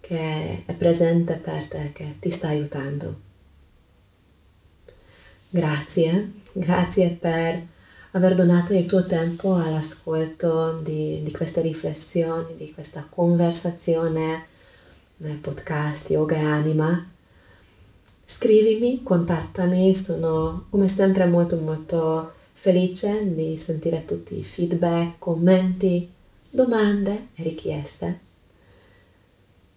che 0.00 0.64
è 0.66 0.74
presente 0.74 1.32
per 1.36 1.66
te, 1.66 1.92
che 1.94 2.16
ti 2.20 2.30
sta 2.30 2.48
aiutando. 2.48 3.20
Grazie, 5.48 6.32
grazie 6.52 7.08
per 7.08 7.66
aver 8.10 8.34
donato 8.34 8.74
il 8.74 8.84
tuo 8.84 9.06
tempo 9.06 9.54
all'ascolto 9.54 10.78
di, 10.82 11.22
di 11.22 11.30
queste 11.30 11.62
riflessioni, 11.62 12.54
di 12.54 12.70
questa 12.74 13.06
conversazione 13.08 14.56
nel 15.18 15.36
podcast 15.36 16.10
Yoga 16.10 16.36
e 16.36 16.44
Anima. 16.44 17.10
Scrivimi, 18.24 19.02
contattami, 19.02 19.94
sono 19.94 20.66
come 20.70 20.88
sempre 20.88 21.26
molto 21.26 21.56
molto 21.56 22.32
felice 22.52 23.34
di 23.34 23.56
sentire 23.56 24.04
tutti 24.04 24.38
i 24.38 24.42
feedback, 24.42 25.18
commenti, 25.18 26.10
domande 26.50 27.28
e 27.34 27.42
richieste. 27.42 28.20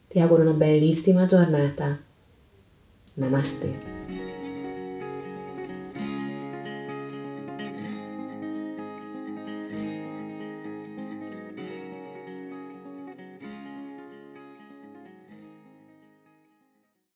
Ti 0.07 0.19
auguro 0.19 0.41
una 0.41 0.51
bellissima 0.51 1.25
giornata. 1.25 1.97
Namaste. 3.13 4.00